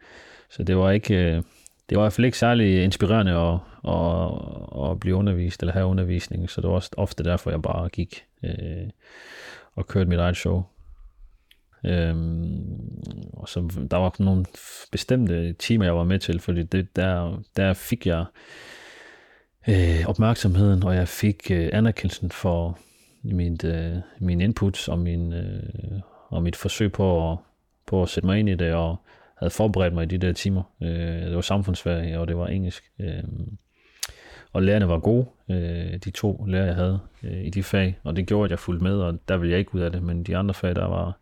så 0.50 0.62
det 0.62 0.76
var 0.76 0.90
ikke, 0.90 1.14
øh, 1.14 1.42
det 1.88 1.96
var 1.96 2.02
i 2.02 2.04
hvert 2.04 2.12
fald 2.12 2.24
ikke 2.24 2.38
særlig 2.38 2.84
inspirerende 2.84 3.32
at, 3.32 3.58
at, 3.88 4.90
at 4.90 5.00
blive 5.00 5.16
undervist 5.16 5.62
eller 5.62 5.72
have 5.72 5.86
undervisning, 5.86 6.50
så 6.50 6.60
det 6.60 6.68
var 6.68 6.74
også 6.74 6.90
ofte 6.96 7.24
derfor, 7.24 7.50
jeg 7.50 7.62
bare 7.62 7.88
gik 7.88 8.24
øh, 8.44 8.90
og 9.74 9.86
kørte 9.86 10.10
mit 10.10 10.18
eget 10.18 10.36
show. 10.36 10.64
Øhm, 11.84 13.02
og 13.32 13.48
så 13.48 13.86
der 13.90 13.96
var 13.96 14.14
nogle 14.18 14.44
bestemte 14.92 15.52
timer, 15.52 15.84
jeg 15.84 15.96
var 15.96 16.04
med 16.04 16.18
til, 16.18 16.40
fordi 16.40 16.62
det, 16.62 16.96
der, 16.96 17.42
der 17.56 17.74
fik 17.74 18.06
jeg 18.06 18.24
øh, 19.68 20.04
opmærksomheden, 20.06 20.82
og 20.84 20.94
jeg 20.94 21.08
fik 21.08 21.50
øh, 21.50 21.70
anerkendelsen 21.72 22.30
for 22.30 22.78
mit, 23.22 23.64
øh, 23.64 23.96
min 24.18 24.40
inputs 24.40 24.88
og, 24.88 24.98
min, 24.98 25.32
øh, 25.32 26.00
og 26.28 26.42
mit 26.42 26.56
forsøg 26.56 26.92
på 26.92 27.32
at, 27.32 27.38
på 27.86 28.02
at 28.02 28.08
sætte 28.08 28.26
mig 28.26 28.38
ind 28.38 28.48
i 28.48 28.54
det, 28.54 28.74
og 28.74 28.96
havde 29.36 29.50
forberedt 29.50 29.94
mig 29.94 30.02
i 30.02 30.06
de 30.06 30.18
der 30.18 30.32
timer. 30.32 30.62
Øh, 30.82 31.22
det 31.22 31.34
var 31.34 31.40
samfundsfag, 31.40 32.18
og 32.18 32.28
det 32.28 32.36
var 32.36 32.46
engelsk. 32.46 32.84
Øh, 32.98 33.22
og 34.52 34.62
lærerne 34.62 34.88
var 34.88 34.98
gode, 34.98 35.26
øh, 35.50 35.98
de 36.04 36.10
to 36.10 36.44
lærer, 36.48 36.66
jeg 36.66 36.74
havde 36.74 37.00
øh, 37.22 37.44
i 37.44 37.50
de 37.50 37.62
fag, 37.62 37.98
og 38.04 38.16
det 38.16 38.26
gjorde, 38.26 38.44
at 38.44 38.50
jeg 38.50 38.58
fulgte 38.58 38.84
med, 38.84 38.94
og 38.94 39.18
der 39.28 39.36
ville 39.36 39.50
jeg 39.50 39.58
ikke 39.58 39.74
ud 39.74 39.80
af 39.80 39.92
det, 39.92 40.02
men 40.02 40.24
de 40.24 40.36
andre 40.36 40.54
fag, 40.54 40.74
der 40.74 40.86
var, 40.86 41.18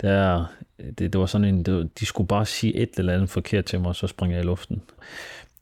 der, 0.00 0.44
det, 0.78 1.12
det 1.12 1.18
var 1.18 1.26
sådan 1.26 1.44
en, 1.44 1.62
det, 1.62 2.00
de 2.00 2.06
skulle 2.06 2.28
bare 2.28 2.46
sige 2.46 2.76
et 2.76 2.90
eller 2.98 3.14
andet 3.14 3.30
forkert 3.30 3.64
til 3.64 3.80
mig, 3.80 3.88
og 3.88 3.96
så 3.96 4.06
sprang 4.06 4.32
jeg 4.32 4.40
i 4.40 4.44
luften. 4.44 4.82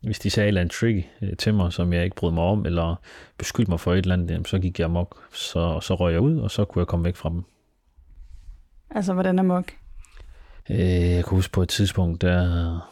Hvis 0.00 0.18
de 0.18 0.30
sagde 0.30 0.46
et 0.46 0.48
eller 0.48 0.60
andet 0.60 0.74
trick 0.74 1.08
øh, 1.22 1.36
til 1.36 1.54
mig, 1.54 1.72
som 1.72 1.92
jeg 1.92 2.04
ikke 2.04 2.16
brød 2.16 2.32
mig 2.32 2.44
om, 2.44 2.66
eller 2.66 2.96
beskyldte 3.38 3.70
mig 3.70 3.80
for 3.80 3.92
et 3.92 3.98
eller 3.98 4.14
andet, 4.14 4.48
så 4.48 4.58
gik 4.58 4.78
jeg 4.78 4.84
amok, 4.84 5.22
så, 5.32 5.80
så 5.80 5.94
røg 5.94 6.12
jeg 6.12 6.20
ud, 6.20 6.38
og 6.38 6.50
så 6.50 6.64
kunne 6.64 6.80
jeg 6.80 6.86
komme 6.86 7.04
væk 7.04 7.16
fra 7.16 7.28
dem. 7.28 7.44
Altså, 8.90 9.12
hvordan 9.12 9.38
amok? 9.38 9.72
Øh, 10.70 10.78
jeg 11.10 11.24
kan 11.24 11.30
huske 11.36 11.52
på 11.52 11.62
et 11.62 11.68
tidspunkt, 11.68 12.22
der, 12.22 12.90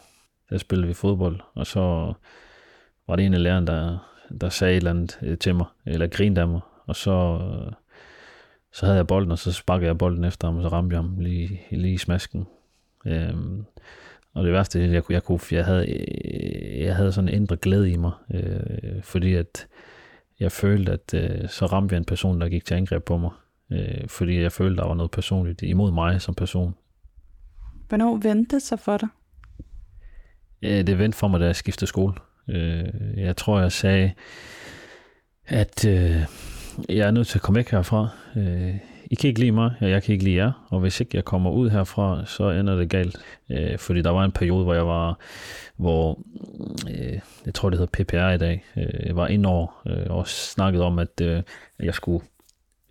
der 0.51 0.59
spillede 0.59 0.89
vi 0.89 0.95
fodbold, 0.95 1.41
og 1.55 1.67
så 1.67 2.13
var 3.07 3.17
det 3.17 3.27
en 3.27 3.35
af 3.35 3.43
lærerne, 3.43 3.67
der, 3.67 3.99
der 4.41 4.49
sagde 4.49 4.73
et 4.73 4.77
eller 4.77 4.91
andet 4.91 5.19
øh, 5.23 5.39
til 5.39 5.55
mig, 5.55 5.67
eller 5.87 6.07
grinede 6.07 6.41
af 6.41 6.49
mig, 6.49 6.61
og 6.87 6.97
så, 6.97 7.41
så 8.73 8.87
havde 8.87 8.97
jeg 8.97 9.07
bolden, 9.07 9.31
og 9.31 9.39
så 9.39 9.53
sparkede 9.53 9.87
jeg 9.87 9.99
bolden 9.99 10.25
efter 10.25 10.49
ham, 10.49 10.57
og 10.57 10.63
så 10.63 10.69
ramte 10.69 10.95
jeg 10.95 11.03
ham 11.03 11.19
lige, 11.19 11.61
lige 11.71 11.95
i 11.95 11.99
smasken. 11.99 12.47
Øhm, 13.07 13.65
og 14.35 14.45
det 14.45 14.53
værste, 14.53 14.93
jeg, 14.93 15.03
jeg, 15.11 15.23
kunne, 15.23 15.41
jeg 15.51 15.65
havde, 15.65 16.07
jeg 16.79 16.97
havde 16.97 17.13
sådan 17.13 17.29
en 17.29 17.35
indre 17.35 17.57
glæde 17.57 17.91
i 17.91 17.97
mig, 17.97 18.13
øh, 18.35 19.03
fordi 19.03 19.35
at 19.35 19.67
jeg 20.41 20.53
følte, 20.53 20.93
at 20.93 21.15
øh, 21.15 21.49
så 21.49 21.67
ramte 21.67 21.93
jeg 21.93 21.99
en 21.99 22.05
person, 22.05 22.41
der 22.41 22.49
gik 22.49 22.65
til 22.65 22.75
angreb 22.75 23.05
på 23.05 23.17
mig, 23.17 23.31
øh, 23.73 24.09
fordi 24.09 24.41
jeg 24.41 24.53
følte, 24.53 24.77
der 24.77 24.87
var 24.87 24.95
noget 24.95 25.11
personligt 25.11 25.63
imod 25.63 25.93
mig 25.93 26.23
som 26.23 26.35
person. 26.35 26.75
Hvornår 27.89 28.17
vendte 28.17 28.57
det 28.57 28.63
sig 28.63 28.79
for 28.79 28.97
dig? 28.97 29.09
Ja, 30.63 30.83
det 30.83 30.99
vendte 30.99 31.19
for 31.19 31.29
mig, 31.29 31.41
da 31.41 31.47
jeg 31.47 31.57
skiftede 31.57 31.87
skole. 31.87 32.15
Øh, 32.49 32.85
jeg 33.17 33.37
tror, 33.37 33.61
jeg 33.61 33.73
sagde, 33.73 34.13
at 35.47 35.85
øh, 35.85 36.25
jeg 36.89 37.07
er 37.07 37.11
nødt 37.11 37.27
til 37.27 37.39
at 37.39 37.43
komme 37.43 37.57
væk 37.57 37.71
herfra. 37.71 38.09
Øh, 38.37 38.75
i 39.11 39.15
kan 39.15 39.29
ikke 39.29 39.41
lide 39.41 39.53
mig, 39.53 39.75
og 39.81 39.91
jeg 39.91 40.03
kan 40.03 40.13
ikke 40.13 40.25
lide 40.25 40.37
jer, 40.37 40.67
og 40.69 40.81
hvis 40.81 41.01
ikke 41.01 41.17
jeg 41.17 41.25
kommer 41.25 41.51
ud 41.51 41.71
herfra, 41.71 42.27
så 42.27 42.51
ender 42.51 42.77
det 42.77 42.91
galt. 42.91 43.17
Øh, 43.51 43.79
fordi 43.79 44.03
der 44.03 44.11
var 44.11 44.25
en 44.25 44.33
periode, 44.33 44.65
hvor 44.65 44.75
jeg 44.75 44.87
var, 44.87 45.19
hvor 45.77 46.23
øh, 46.91 47.19
jeg 47.47 47.55
tror, 47.55 47.71
det 47.71 47.79
hedder 47.79 48.05
PPR 48.05 48.31
i 48.35 48.39
dag, 48.39 48.65
øh, 48.77 49.07
jeg 49.07 49.17
var 49.17 49.29
ind 49.29 49.47
år 49.47 49.83
øh, 49.87 50.07
og 50.11 50.29
snakket 50.29 50.83
om, 50.83 50.99
at 50.99 51.21
øh, 51.23 51.43
jeg 51.81 51.95
skulle 51.95 52.25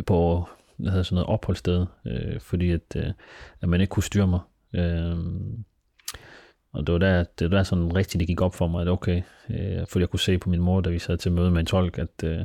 på 0.06 0.48
jeg 0.80 0.92
havde 0.92 1.04
sådan 1.04 1.16
noget 1.16 1.30
opholdssted, 1.30 1.86
øh, 2.06 2.40
fordi 2.40 2.72
at, 2.72 2.96
øh, 2.96 3.12
at 3.62 3.70
man 3.70 3.82
ikke 3.82 3.92
kunne 3.92 4.04
styre 4.04 4.28
mig. 4.28 4.40
Øh, 4.74 5.18
og 6.74 6.88
det 6.88 6.94
var 6.94 7.00
der, 7.00 7.24
det 7.40 7.52
var 7.52 7.58
der 7.58 7.64
sådan 7.64 7.96
rigtigt, 7.96 8.20
det 8.20 8.28
gik 8.28 8.42
op 8.42 8.56
for 8.56 8.68
mig, 8.68 8.82
at 8.82 8.88
okay, 8.88 9.22
øh, 9.50 9.88
fordi 9.88 10.02
jeg 10.02 10.10
kunne 10.10 10.20
se 10.20 10.38
på 10.38 10.50
min 10.50 10.62
mor, 10.62 10.82
da 10.82 10.90
vi 10.90 11.00
sad 11.00 11.18
til 11.18 11.32
møde 11.32 11.52
med 11.52 11.60
en 11.60 11.66
tolk, 11.66 11.98
at, 11.98 12.24
øh, 12.24 12.40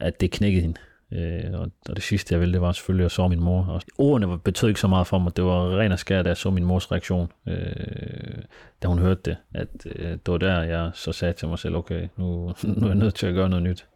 at 0.00 0.20
det 0.20 0.30
knækkede 0.30 0.62
hende. 0.62 0.80
Øh, 1.12 1.60
og, 1.60 1.70
og 1.88 1.96
det 1.96 2.02
sidste, 2.02 2.32
jeg 2.32 2.40
ville, 2.40 2.52
det 2.52 2.60
var 2.60 2.72
selvfølgelig 2.72 3.04
at 3.04 3.12
så 3.12 3.28
min 3.28 3.40
mor. 3.40 3.64
Og 3.64 3.82
ordene 3.98 4.38
betød 4.38 4.68
ikke 4.68 4.80
så 4.80 4.88
meget 4.88 5.06
for 5.06 5.18
mig. 5.18 5.36
Det 5.36 5.44
var 5.44 5.78
ren 5.78 5.92
og 5.92 5.98
skær, 5.98 6.22
da 6.22 6.28
jeg 6.28 6.36
så 6.36 6.50
min 6.50 6.64
mors 6.64 6.92
reaktion, 6.92 7.32
øh, 7.46 8.42
da 8.82 8.88
hun 8.88 8.98
hørte 8.98 9.20
det. 9.24 9.36
At 9.54 9.68
øh, 9.86 10.10
det 10.10 10.28
var 10.28 10.38
der, 10.38 10.62
jeg 10.62 10.90
så 10.94 11.12
sagde 11.12 11.34
til 11.34 11.48
mig 11.48 11.58
selv, 11.58 11.76
okay, 11.76 12.08
nu, 12.16 12.26
nu 12.62 12.84
er 12.84 12.86
jeg 12.86 12.94
nødt 12.94 13.14
til 13.14 13.26
at 13.26 13.34
gøre 13.34 13.48
noget 13.48 13.62
nyt. 13.62 13.86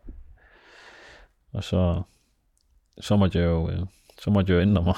Og 1.53 1.65
så, 1.65 2.03
så 3.01 3.17
måtte 3.17 3.39
jeg 3.39 3.47
jo, 3.47 3.71
øh, 3.71 3.81
så 4.23 4.31
måtte 4.31 4.53
jeg 4.53 4.57
jo 4.57 4.63
ændre 4.63 4.83
mig. 4.83 4.95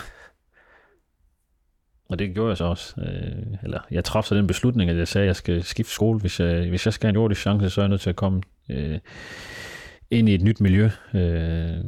Og 2.08 2.18
det 2.18 2.34
gjorde 2.34 2.48
jeg 2.48 2.56
så 2.56 2.64
også. 2.64 3.00
Øh, 3.00 3.56
eller 3.62 3.80
jeg 3.90 4.04
træffede 4.04 4.28
så 4.28 4.34
den 4.34 4.46
beslutning, 4.46 4.90
at 4.90 4.96
jeg 4.96 5.08
sagde, 5.08 5.24
at 5.24 5.26
jeg 5.26 5.36
skal 5.36 5.62
skifte 5.62 5.92
skole. 5.92 6.20
Hvis 6.20 6.40
jeg, 6.40 6.68
hvis 6.68 6.86
jeg 6.86 6.92
skal 6.92 7.06
have 7.06 7.10
en 7.10 7.16
jordisk 7.16 7.40
chance, 7.40 7.70
så 7.70 7.80
er 7.80 7.84
jeg 7.84 7.90
nødt 7.90 8.00
til 8.00 8.10
at 8.10 8.16
komme 8.16 8.42
øh, 8.68 8.98
ind 10.10 10.28
i 10.28 10.34
et 10.34 10.42
nyt 10.42 10.60
miljø. 10.60 10.90
Øh, 11.14 11.84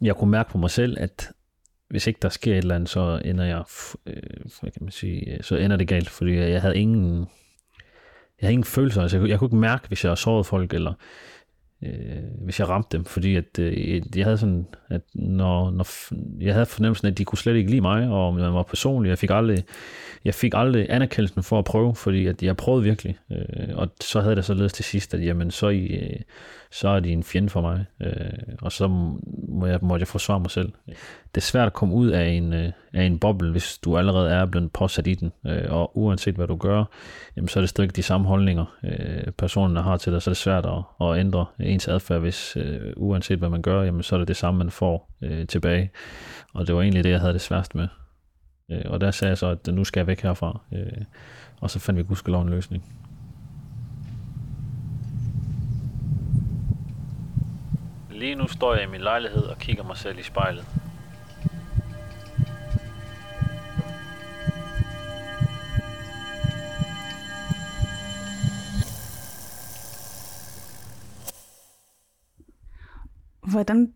jeg 0.00 0.16
kunne 0.16 0.30
mærke 0.30 0.50
på 0.50 0.58
mig 0.58 0.70
selv, 0.70 0.96
at 1.00 1.32
hvis 1.88 2.06
ikke 2.06 2.18
der 2.22 2.28
sker 2.28 2.52
et 2.52 2.58
eller 2.58 2.74
andet, 2.74 2.88
så 2.88 3.20
ender 3.24 3.44
jeg, 3.44 3.64
øh, 4.06 4.22
hvad 4.60 4.70
kan 4.70 4.82
man 4.82 4.90
sige, 4.90 5.32
øh, 5.32 5.42
så 5.42 5.56
ender 5.56 5.76
det 5.76 5.88
galt, 5.88 6.10
fordi 6.10 6.36
jeg 6.36 6.62
havde 6.62 6.76
ingen, 6.76 7.18
jeg 8.40 8.46
havde 8.46 8.52
ingen 8.52 8.64
følelser. 8.64 9.02
Altså, 9.02 9.16
jeg, 9.16 9.20
kunne, 9.20 9.30
jeg 9.30 9.38
kunne 9.38 9.46
ikke 9.46 9.56
mærke, 9.56 9.88
hvis 9.88 10.04
jeg 10.04 10.10
har 10.10 10.14
såret 10.14 10.46
folk, 10.46 10.74
eller 10.74 10.92
øh, 11.82 12.22
hvis 12.44 12.60
jeg 12.60 12.68
ramte 12.68 12.96
dem, 12.96 13.04
fordi 13.04 13.36
at, 13.36 13.58
øh, 13.58 14.02
jeg 14.16 14.24
havde 14.24 14.38
sådan, 14.38 14.66
at 14.88 15.02
når, 15.14 15.70
når 15.70 15.86
jeg 16.40 16.54
havde 16.54 16.66
fornemmelsen, 16.66 17.08
at 17.08 17.18
de 17.18 17.24
kunne 17.24 17.38
slet 17.38 17.56
ikke 17.56 17.70
lide 17.70 17.80
mig, 17.80 18.08
og 18.08 18.34
man 18.34 18.54
var 18.54 18.62
personlig, 18.62 19.10
jeg 19.10 19.18
fik 19.18 19.30
aldrig, 19.30 19.64
jeg 20.24 20.34
fik 20.34 20.52
aldrig 20.56 20.86
anerkendelsen 20.90 21.42
for 21.42 21.58
at 21.58 21.64
prøve, 21.64 21.94
fordi 21.94 22.26
at 22.26 22.42
jeg 22.42 22.56
prøvede 22.56 22.84
virkelig, 22.84 23.18
øh, 23.30 23.68
og 23.74 23.88
så 24.00 24.20
havde 24.20 24.36
det 24.36 24.44
således 24.44 24.72
til 24.72 24.84
sidst, 24.84 25.14
at 25.14 25.24
jamen, 25.26 25.50
så, 25.50 25.68
I, 25.68 25.86
øh, 25.86 26.20
så 26.74 26.88
er 26.88 27.00
de 27.00 27.12
en 27.12 27.22
fjende 27.22 27.48
for 27.48 27.60
mig, 27.60 27.84
øh, 28.00 28.54
og 28.62 28.72
så 28.72 28.88
må 29.48 29.66
jeg, 29.66 29.78
måtte 29.82 30.02
jeg 30.02 30.08
forsvare 30.08 30.40
mig 30.40 30.50
selv. 30.50 30.72
Det 31.34 31.36
er 31.36 31.40
svært 31.40 31.66
at 31.66 31.72
komme 31.72 31.94
ud 31.94 32.08
af 32.08 32.28
en, 32.28 32.52
øh, 32.52 32.72
af 32.92 33.02
en 33.02 33.18
boble, 33.18 33.50
hvis 33.50 33.78
du 33.78 33.98
allerede 33.98 34.30
er 34.30 34.46
blevet 34.46 34.72
påsat 34.72 35.06
i 35.06 35.14
den, 35.14 35.32
øh, 35.46 35.72
og 35.72 35.98
uanset 35.98 36.34
hvad 36.34 36.46
du 36.46 36.56
gør, 36.56 36.84
jamen, 37.36 37.48
så 37.48 37.58
er 37.58 37.60
det 37.60 37.68
stadig 37.68 37.96
de 37.96 38.02
samme 38.02 38.26
holdninger, 38.26 38.64
øh, 38.84 39.32
personerne 39.38 39.82
har 39.82 39.96
til 39.96 40.12
dig, 40.12 40.22
så 40.22 40.30
er 40.30 40.32
det 40.32 40.36
svært 40.36 40.66
at, 40.66 41.06
at 41.08 41.18
ændre 41.18 41.46
ens 41.60 41.88
adfærd, 41.88 42.20
hvis 42.20 42.56
øh, 42.56 42.92
uanset 42.96 43.38
hvad 43.38 43.48
man 43.48 43.62
gør, 43.62 43.82
jamen, 43.82 44.02
så 44.02 44.14
er 44.14 44.18
det 44.18 44.28
det 44.28 44.36
samme, 44.36 44.58
man 44.58 44.70
får 44.70 45.10
øh, 45.22 45.46
tilbage. 45.46 45.90
Og 46.54 46.66
det 46.66 46.74
var 46.74 46.82
egentlig 46.82 47.04
det, 47.04 47.10
jeg 47.10 47.20
havde 47.20 47.32
det 47.32 47.40
sværest 47.40 47.74
med. 47.74 47.88
Øh, 48.70 48.82
og 48.84 49.00
der 49.00 49.10
sagde 49.10 49.30
jeg 49.30 49.38
så, 49.38 49.46
at 49.46 49.66
nu 49.66 49.84
skal 49.84 50.00
jeg 50.00 50.06
væk 50.06 50.22
herfra. 50.22 50.60
Øh, 50.72 51.02
og 51.60 51.70
så 51.70 51.78
fandt 51.78 51.98
vi 51.98 52.02
gudskelov 52.02 52.42
en 52.42 52.48
løsning. 52.48 53.03
Lige 58.14 58.34
nu 58.34 58.48
står 58.48 58.74
jeg 58.74 58.84
i 58.84 58.90
min 58.90 59.00
lejlighed 59.00 59.42
og 59.42 59.58
kigger 59.58 59.84
mig 59.84 59.96
selv 59.96 60.18
i 60.18 60.22
spejlet. 60.22 60.64
Hvordan 73.50 73.94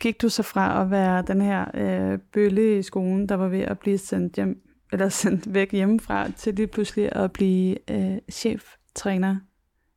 gik 0.00 0.22
du 0.22 0.28
så 0.28 0.42
fra 0.42 0.82
at 0.82 0.90
være 0.90 1.22
den 1.22 1.40
her 1.40 1.64
øh, 1.74 2.18
bølle 2.32 2.78
i 2.78 2.82
skolen, 2.82 3.28
der 3.28 3.34
var 3.34 3.48
ved 3.48 3.60
at 3.60 3.78
blive 3.78 3.98
sendt 3.98 4.36
hjem, 4.36 4.62
eller 4.92 5.08
sendt 5.22 5.54
væk 5.54 5.72
hjemmefra, 5.72 6.30
til 6.30 6.54
lige 6.54 6.66
pludselig 6.66 7.12
at 7.12 7.32
blive 7.32 7.90
øh, 7.90 8.18
cheftræner? 8.30 9.36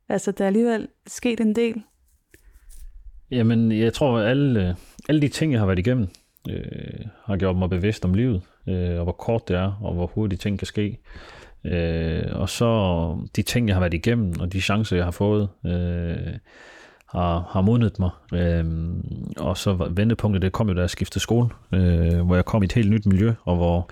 Altså, 0.09 0.31
der 0.31 0.43
er 0.43 0.47
alligevel 0.47 0.87
sket 1.07 1.39
en 1.39 1.55
del. 1.55 1.83
Jamen, 3.31 3.71
jeg 3.71 3.93
tror, 3.93 4.19
at 4.19 4.29
alle, 4.29 4.75
alle 5.09 5.21
de 5.21 5.27
ting, 5.27 5.51
jeg 5.51 5.61
har 5.61 5.65
været 5.65 5.79
igennem, 5.79 6.07
øh, 6.49 7.05
har 7.25 7.37
gjort 7.37 7.55
mig 7.55 7.69
bevidst 7.69 8.05
om 8.05 8.13
livet, 8.13 8.41
øh, 8.67 8.97
og 8.97 9.03
hvor 9.03 9.11
kort 9.11 9.47
det 9.47 9.55
er, 9.55 9.79
og 9.81 9.93
hvor 9.93 10.05
hurtigt 10.07 10.41
ting 10.41 10.59
kan 10.59 10.65
ske. 10.65 10.97
Øh, 11.63 12.23
og 12.31 12.49
så 12.49 13.17
de 13.35 13.41
ting, 13.41 13.67
jeg 13.67 13.75
har 13.75 13.79
været 13.79 13.93
igennem, 13.93 14.33
og 14.39 14.53
de 14.53 14.61
chancer, 14.61 14.95
jeg 14.95 15.05
har 15.05 15.11
fået, 15.11 15.49
øh, 15.65 16.33
har, 17.05 17.49
har 17.49 17.61
modnet 17.61 17.99
mig. 17.99 18.09
Øh, 18.33 18.65
og 19.37 19.57
så 19.57 19.89
vendepunktet, 19.91 20.41
det 20.41 20.51
kom 20.51 20.69
jo, 20.69 20.75
da 20.75 20.81
jeg 20.81 20.89
skiftede 20.89 21.19
skole, 21.19 21.49
øh, 21.73 22.19
hvor 22.19 22.35
jeg 22.35 22.45
kom 22.45 22.63
i 22.63 22.65
et 22.65 22.73
helt 22.73 22.89
nyt 22.89 23.05
miljø, 23.05 23.33
og 23.43 23.55
hvor 23.55 23.89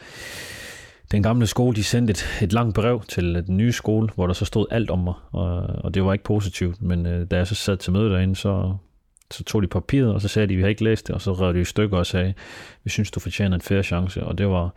den 1.12 1.23
gamle 1.23 1.47
skole, 1.47 1.75
de 1.75 1.84
sendte 1.84 2.12
et, 2.12 2.25
et 2.41 2.54
langt 2.54 2.75
brev 2.75 3.04
til 3.08 3.36
øh, 3.36 3.45
den 3.45 3.58
nye 3.58 3.71
skole, 3.71 4.10
hvor 4.15 4.28
der 4.28 4.34
så 4.34 4.45
stod 4.45 4.65
alt 4.71 4.89
om 4.89 4.99
mig, 4.99 5.13
og, 5.32 5.58
og 5.58 5.93
det 5.93 6.06
var 6.06 6.13
ikke 6.13 6.25
positivt, 6.25 6.82
men 6.82 7.06
øh, 7.06 7.28
da 7.32 7.38
jeg 7.38 7.47
så 7.47 7.56
sad 7.56 7.78
til 7.78 7.93
møde 7.93 8.10
derinde, 8.10 8.36
så, 8.36 8.75
så 9.32 9.44
tog 9.44 9.62
de 9.62 9.68
papiret, 9.68 10.13
og 10.13 10.22
så 10.22 10.28
sagde 10.28 10.48
de, 10.48 10.56
vi 10.56 10.62
har 10.62 10.70
ikke 10.70 10.84
læst 10.84 11.08
det, 11.08 11.15
og 11.15 11.22
så 11.22 11.34
rev 11.34 11.54
de 11.54 11.62
i 11.62 11.65
stykker 11.65 11.98
og 11.98 12.06
sagde, 12.06 12.34
vi 12.84 12.89
synes, 12.89 13.12
du 13.12 13.20
fortjener 13.20 13.56
en 13.56 13.62
færre 13.62 13.84
chance, 13.84 14.24
og 14.24 14.38
det 14.38 14.48
var, 14.48 14.74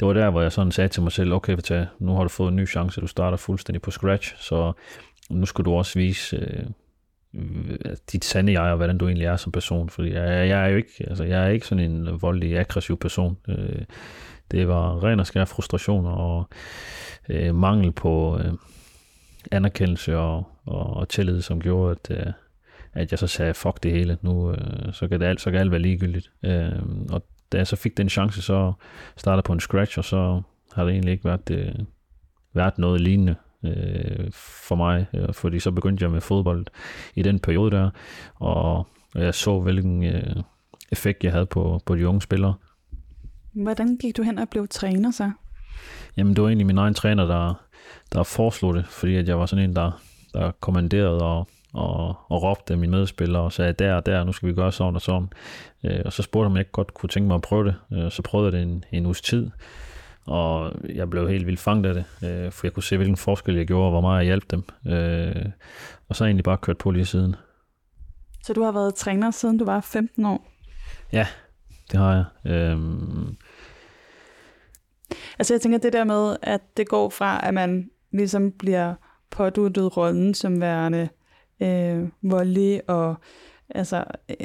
det 0.00 0.08
var 0.08 0.14
der, 0.14 0.30
hvor 0.30 0.42
jeg 0.42 0.52
sådan 0.52 0.72
sagde 0.72 0.88
til 0.88 1.02
mig 1.02 1.12
selv, 1.12 1.32
okay, 1.32 1.54
Vita, 1.54 1.86
nu 1.98 2.14
har 2.14 2.22
du 2.22 2.28
fået 2.28 2.48
en 2.48 2.56
ny 2.56 2.68
chance, 2.68 3.00
du 3.00 3.06
starter 3.06 3.36
fuldstændig 3.36 3.82
på 3.82 3.90
scratch, 3.90 4.34
så 4.38 4.72
nu 5.30 5.46
skal 5.46 5.64
du 5.64 5.72
også 5.72 5.98
vise 5.98 6.36
øh, 6.36 6.64
dit 8.12 8.24
sande 8.24 8.52
jeg, 8.52 8.70
og 8.70 8.76
hvordan 8.76 8.98
du 8.98 9.06
egentlig 9.06 9.26
er 9.26 9.36
som 9.36 9.52
person, 9.52 9.88
fordi 9.88 10.12
jeg, 10.12 10.48
jeg 10.48 10.64
er 10.64 10.68
jo 10.68 10.76
ikke, 10.76 11.06
altså 11.06 11.24
jeg 11.24 11.44
er 11.44 11.48
ikke 11.48 11.66
sådan 11.66 11.90
en 11.90 12.22
voldelig, 12.22 12.58
aggressiv 12.58 12.98
person. 12.98 13.38
Øh, 13.48 13.82
det 14.50 14.68
var 14.68 15.04
ren 15.04 15.20
og 15.20 15.26
skær 15.26 15.44
frustration 15.44 16.06
og 16.06 16.48
øh, 17.28 17.54
mangel 17.54 17.92
på 17.92 18.38
øh, 18.38 18.52
anerkendelse 19.50 20.18
og, 20.18 20.44
og, 20.66 20.96
og 20.96 21.08
tillid, 21.08 21.42
som 21.42 21.60
gjorde, 21.60 21.90
at, 21.90 22.16
øh, 22.18 22.32
at 22.92 23.10
jeg 23.10 23.18
så 23.18 23.26
sagde, 23.26 23.54
fuck 23.54 23.82
det 23.82 23.92
hele, 23.92 24.18
nu 24.22 24.52
øh, 24.52 24.92
så, 24.92 25.08
kan 25.08 25.20
det 25.20 25.26
alt, 25.26 25.40
så 25.40 25.50
kan 25.50 25.60
alt 25.60 25.70
være 25.70 25.80
ligegyldigt. 25.80 26.30
Øh, 26.42 26.82
og 27.10 27.26
da 27.52 27.56
jeg 27.56 27.66
så 27.66 27.76
fik 27.76 27.96
den 27.96 28.08
chance, 28.08 28.42
så 28.42 28.72
startede 29.16 29.42
på 29.42 29.52
en 29.52 29.60
scratch, 29.60 29.98
og 29.98 30.04
så 30.04 30.42
har 30.72 30.84
det 30.84 30.92
egentlig 30.92 31.12
ikke 31.12 31.24
været, 31.24 31.50
øh, 31.50 31.74
været 32.54 32.78
noget 32.78 33.00
lignende 33.00 33.34
øh, 33.64 34.30
for 34.32 34.74
mig, 34.74 35.06
øh, 35.14 35.34
fordi 35.34 35.58
så 35.58 35.70
begyndte 35.70 36.02
jeg 36.02 36.10
med 36.10 36.20
fodbold 36.20 36.66
i 37.14 37.22
den 37.22 37.38
periode 37.38 37.70
der, 37.70 37.90
og 38.34 38.86
jeg 39.14 39.34
så, 39.34 39.60
hvilken 39.60 40.04
øh, 40.04 40.36
effekt 40.92 41.24
jeg 41.24 41.32
havde 41.32 41.46
på, 41.46 41.80
på 41.86 41.96
de 41.96 42.08
unge 42.08 42.22
spillere. 42.22 42.54
Hvordan 43.52 43.96
gik 43.96 44.16
du 44.16 44.22
hen 44.22 44.38
og 44.38 44.48
blev 44.48 44.68
træner 44.68 45.10
så? 45.10 45.30
Jamen, 46.16 46.36
det 46.36 46.42
var 46.42 46.48
egentlig 46.48 46.66
min 46.66 46.78
egen 46.78 46.94
træner, 46.94 47.26
der, 47.26 47.64
der 48.12 48.22
foreslog 48.22 48.74
det, 48.74 48.86
fordi 48.86 49.16
at 49.16 49.28
jeg 49.28 49.38
var 49.38 49.46
sådan 49.46 49.64
en, 49.64 49.76
der, 49.76 50.02
der 50.34 50.50
kommanderede 50.60 51.22
og, 51.22 51.48
og, 51.72 52.16
og 52.28 52.42
råbte 52.42 52.76
mine 52.76 52.90
medspillere 52.90 53.42
og 53.42 53.52
sagde, 53.52 53.72
der 53.72 53.94
og 53.94 54.06
der, 54.06 54.24
nu 54.24 54.32
skal 54.32 54.48
vi 54.48 54.54
gøre 54.54 54.72
sådan 54.72 54.94
og 54.94 55.02
sådan. 55.02 55.28
Øh, 55.84 56.00
og 56.04 56.12
så 56.12 56.22
spurgte 56.22 56.44
han, 56.44 56.50
om 56.50 56.56
jeg 56.56 56.60
ikke 56.60 56.72
godt 56.72 56.94
kunne 56.94 57.10
tænke 57.10 57.26
mig 57.26 57.34
at 57.34 57.42
prøve 57.42 57.64
det. 57.64 57.74
Øh, 57.92 58.10
så 58.10 58.22
prøvede 58.22 58.46
jeg 58.46 58.52
det 58.52 58.62
en, 58.62 58.84
en 58.92 59.06
uges 59.06 59.20
tid, 59.20 59.50
og 60.26 60.72
jeg 60.88 61.10
blev 61.10 61.28
helt 61.28 61.46
vildt 61.46 61.60
fanget 61.60 61.86
af 61.86 61.94
det, 61.94 62.28
øh, 62.28 62.52
for 62.52 62.66
jeg 62.66 62.72
kunne 62.72 62.82
se, 62.82 62.96
hvilken 62.96 63.16
forskel 63.16 63.56
jeg 63.56 63.66
gjorde, 63.66 63.84
og 63.84 63.90
hvor 63.90 64.00
meget 64.00 64.18
jeg 64.18 64.24
hjalp 64.24 64.50
dem. 64.50 64.64
Øh, 64.86 65.46
og 66.08 66.16
så 66.16 66.24
har 66.24 66.26
jeg 66.26 66.30
egentlig 66.30 66.44
bare 66.44 66.58
kørt 66.58 66.78
på 66.78 66.90
lige 66.90 67.04
siden. 67.04 67.36
Så 68.44 68.52
du 68.52 68.62
har 68.62 68.72
været 68.72 68.94
træner, 68.94 69.30
siden 69.30 69.58
du 69.58 69.64
var 69.64 69.80
15 69.80 70.26
år? 70.26 70.48
Ja, 71.12 71.26
det 71.92 72.00
har 72.00 72.14
jeg. 72.14 72.52
Øhm... 72.52 73.36
Altså 75.38 75.54
jeg 75.54 75.60
tænker 75.60 75.78
det 75.78 75.92
der 75.92 76.04
med, 76.04 76.36
at 76.42 76.60
det 76.76 76.88
går 76.88 77.10
fra, 77.10 77.46
at 77.46 77.54
man 77.54 77.90
ligesom 78.12 78.52
bliver 78.52 78.94
påduttet 79.30 79.96
rollen 79.96 80.34
som 80.34 80.60
værende 80.60 81.08
øh, 81.62 82.08
voldelig 82.22 82.90
og 82.90 83.14
altså 83.70 84.04
øh, 84.30 84.36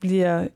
bliver 0.00 0.48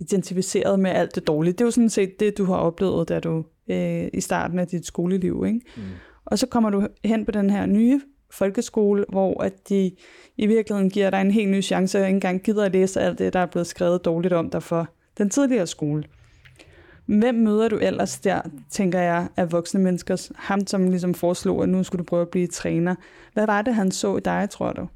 identificeret 0.00 0.80
med 0.80 0.90
alt 0.90 1.14
det 1.14 1.26
dårlige. 1.26 1.52
Det 1.52 1.60
er 1.60 1.64
jo 1.64 1.70
sådan 1.70 1.90
set 1.90 2.20
det, 2.20 2.38
du 2.38 2.44
har 2.44 2.56
oplevet, 2.56 3.08
da 3.08 3.20
du 3.20 3.44
øh, 3.68 4.08
i 4.12 4.20
starten 4.20 4.58
af 4.58 4.66
dit 4.66 4.86
skoleliv. 4.86 5.44
Ikke? 5.46 5.60
Mm. 5.76 5.82
Og 6.24 6.38
så 6.38 6.46
kommer 6.46 6.70
du 6.70 6.88
hen 7.04 7.24
på 7.24 7.30
den 7.30 7.50
her 7.50 7.66
nye 7.66 8.00
folkeskole, 8.30 9.04
hvor 9.08 9.42
at 9.42 9.68
de 9.68 9.90
i 10.36 10.46
virkeligheden 10.46 10.90
giver 10.90 11.10
dig 11.10 11.20
en 11.20 11.30
helt 11.30 11.50
ny 11.50 11.62
chance, 11.62 11.98
og 11.98 12.04
ikke 12.04 12.14
engang 12.14 12.42
gider 12.42 12.64
at 12.64 12.72
læse 12.72 13.00
alt 13.00 13.18
det, 13.18 13.32
der 13.32 13.40
er 13.40 13.46
blevet 13.46 13.66
skrevet 13.66 14.04
dårligt 14.04 14.34
om 14.34 14.50
dig 14.50 14.62
for 14.62 14.88
den 15.18 15.30
tidligere 15.30 15.66
skole. 15.66 16.04
Hvem 17.06 17.34
møder 17.34 17.68
du 17.68 17.76
ellers 17.76 18.20
der, 18.20 18.40
tænker 18.70 19.00
jeg, 19.00 19.28
af 19.36 19.52
voksne 19.52 19.80
mennesker? 19.80 20.30
Ham, 20.36 20.66
som 20.66 20.88
ligesom 20.90 21.14
foreslog, 21.14 21.62
at 21.62 21.68
nu 21.68 21.82
skulle 21.82 21.98
du 21.98 22.04
prøve 22.04 22.22
at 22.22 22.28
blive 22.28 22.46
træner. 22.46 22.94
Hvad 23.32 23.46
var 23.46 23.62
det, 23.62 23.74
han 23.74 23.90
så 23.90 24.16
i 24.16 24.20
dig, 24.20 24.50
tror 24.50 24.72
du? 24.72 24.88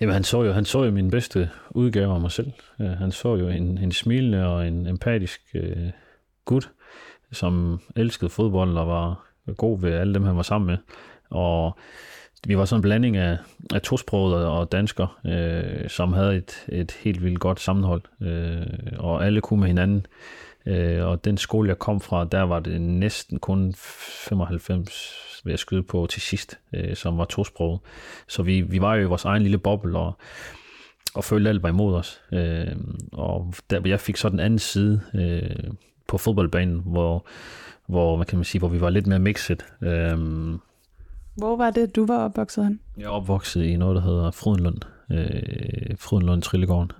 Jamen, 0.00 0.12
han 0.12 0.24
så 0.24 0.42
jo, 0.42 0.52
han 0.52 0.64
så 0.64 0.84
jo 0.84 0.90
min 0.90 1.10
bedste 1.10 1.50
udgave 1.70 2.14
af 2.14 2.20
mig 2.20 2.30
selv. 2.30 2.52
Øh, 2.80 2.90
han 2.90 3.12
så 3.12 3.36
jo 3.36 3.48
en, 3.48 3.78
en 3.78 3.92
smilende 3.92 4.46
og 4.46 4.68
en 4.68 4.86
empatisk 4.86 5.40
uh, 5.54 5.90
gut, 6.44 6.70
som 7.32 7.80
elskede 7.96 8.30
fodbold 8.30 8.78
og 8.78 8.88
var 8.88 9.28
god 9.56 9.80
ved 9.80 9.92
alle 9.92 10.14
dem, 10.14 10.22
han 10.22 10.36
var 10.36 10.42
sammen 10.42 10.66
med. 10.66 10.76
Og 11.30 11.78
vi 12.46 12.58
var 12.58 12.64
sådan 12.64 12.78
en 12.78 12.82
blanding 12.82 13.16
af, 13.16 13.38
af 13.74 13.82
tosproget 13.82 14.46
og 14.46 14.72
dansker, 14.72 15.18
øh, 15.26 15.88
som 15.88 16.12
havde 16.12 16.36
et, 16.36 16.64
et 16.68 16.92
helt 16.92 17.24
vildt 17.24 17.40
godt 17.40 17.60
sammenhold, 17.60 18.02
øh, 18.20 18.66
og 18.98 19.26
alle 19.26 19.40
kunne 19.40 19.60
med 19.60 19.68
hinanden. 19.68 20.06
Øh, 20.66 21.06
og 21.06 21.24
den 21.24 21.36
skole, 21.36 21.68
jeg 21.68 21.78
kom 21.78 22.00
fra, 22.00 22.24
der 22.24 22.42
var 22.42 22.60
det 22.60 22.80
næsten 22.80 23.38
kun 23.38 23.74
95 23.76 25.28
vil 25.44 25.52
jeg 25.52 25.58
skyde 25.58 25.82
på 25.82 26.06
til 26.10 26.22
sidst, 26.22 26.58
øh, 26.72 26.96
som 26.96 27.18
var 27.18 27.24
tosproget. 27.24 27.80
Så 28.28 28.42
vi, 28.42 28.60
vi 28.60 28.80
var 28.80 28.94
jo 28.94 29.02
i 29.02 29.08
vores 29.08 29.24
egen 29.24 29.42
lille 29.42 29.58
boble, 29.58 29.98
og, 29.98 30.18
og 31.14 31.24
følte 31.24 31.50
alt 31.50 31.62
var 31.62 31.68
imod 31.68 31.94
os. 31.94 32.20
Øh, 32.32 32.76
og 33.12 33.54
der, 33.70 33.80
jeg 33.84 34.00
fik 34.00 34.16
så 34.16 34.28
den 34.28 34.40
anden 34.40 34.58
side 34.58 35.00
øh, 35.14 35.70
på 36.08 36.18
fodboldbanen, 36.18 36.82
hvor, 36.84 37.26
hvor, 37.86 38.16
hvad 38.16 38.26
kan 38.26 38.38
man 38.38 38.44
sige, 38.44 38.58
hvor 38.58 38.68
vi 38.68 38.80
var 38.80 38.90
lidt 38.90 39.06
mere 39.06 39.18
mixet. 39.18 39.66
Øh, 39.82 40.18
hvor 41.38 41.56
var 41.56 41.70
det, 41.70 41.96
du 41.96 42.06
var 42.06 42.24
opvokset 42.24 42.64
hen? 42.64 42.80
Jeg 42.96 43.04
er 43.04 43.08
opvokset 43.08 43.62
i 43.62 43.76
noget, 43.76 43.96
der 43.96 44.02
hedder 44.02 44.30
Frydenlund. 44.30 44.78
Øh, 45.12 45.96
Frydenlund 45.96 46.42
Trillegården. 46.42 46.92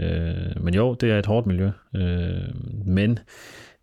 Øh, 0.00 0.62
men 0.64 0.74
jo, 0.74 0.94
det 0.94 1.10
er 1.10 1.18
et 1.18 1.26
hårdt 1.26 1.46
miljø. 1.46 1.70
Øh, 1.94 2.54
men 2.86 3.18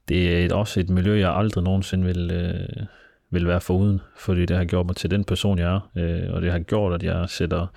det 0.08 0.36
er 0.36 0.46
et, 0.46 0.52
også 0.52 0.80
et 0.80 0.90
miljø, 0.90 1.20
jeg 1.20 1.36
aldrig 1.36 1.64
nogensinde 1.64 2.06
vil, 2.06 2.32
øh, 2.32 2.86
vil 3.30 3.48
være 3.48 3.62
foruden, 3.62 4.02
fordi 4.18 4.46
det 4.46 4.58
har 4.58 4.66
gjort 4.66 4.86
mig 4.86 4.96
til 4.96 5.12
den 5.12 5.24
person, 5.24 5.60
jeg 5.60 5.76
er. 5.76 5.90
Øh, 5.96 6.34
og 6.34 6.42
det 6.42 6.52
har 6.52 6.60
gjort, 6.60 6.94
at 6.94 7.04
jeg 7.04 7.30
sætter 7.30 7.68